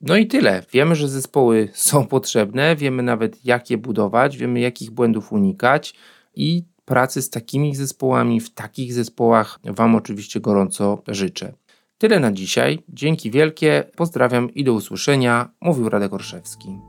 No 0.00 0.16
i 0.16 0.26
tyle. 0.26 0.62
Wiemy, 0.72 0.96
że 0.96 1.08
zespoły 1.08 1.68
są 1.74 2.06
potrzebne, 2.06 2.76
wiemy 2.76 3.02
nawet 3.02 3.44
jak 3.44 3.70
je 3.70 3.78
budować, 3.78 4.36
wiemy 4.36 4.60
jakich 4.60 4.90
błędów 4.90 5.32
unikać 5.32 5.94
i 6.34 6.64
pracy 6.84 7.22
z 7.22 7.30
takimi 7.30 7.74
zespołami, 7.74 8.40
w 8.40 8.50
takich 8.50 8.94
zespołach 8.94 9.58
Wam 9.64 9.94
oczywiście 9.94 10.40
gorąco 10.40 11.02
życzę. 11.08 11.52
Tyle 11.98 12.20
na 12.20 12.32
dzisiaj. 12.32 12.78
Dzięki 12.88 13.30
wielkie. 13.30 13.84
Pozdrawiam 13.96 14.54
i 14.54 14.64
do 14.64 14.72
usłyszenia. 14.72 15.50
Mówił 15.60 15.88
Radek 15.88 16.12
Orszewski. 16.12 16.87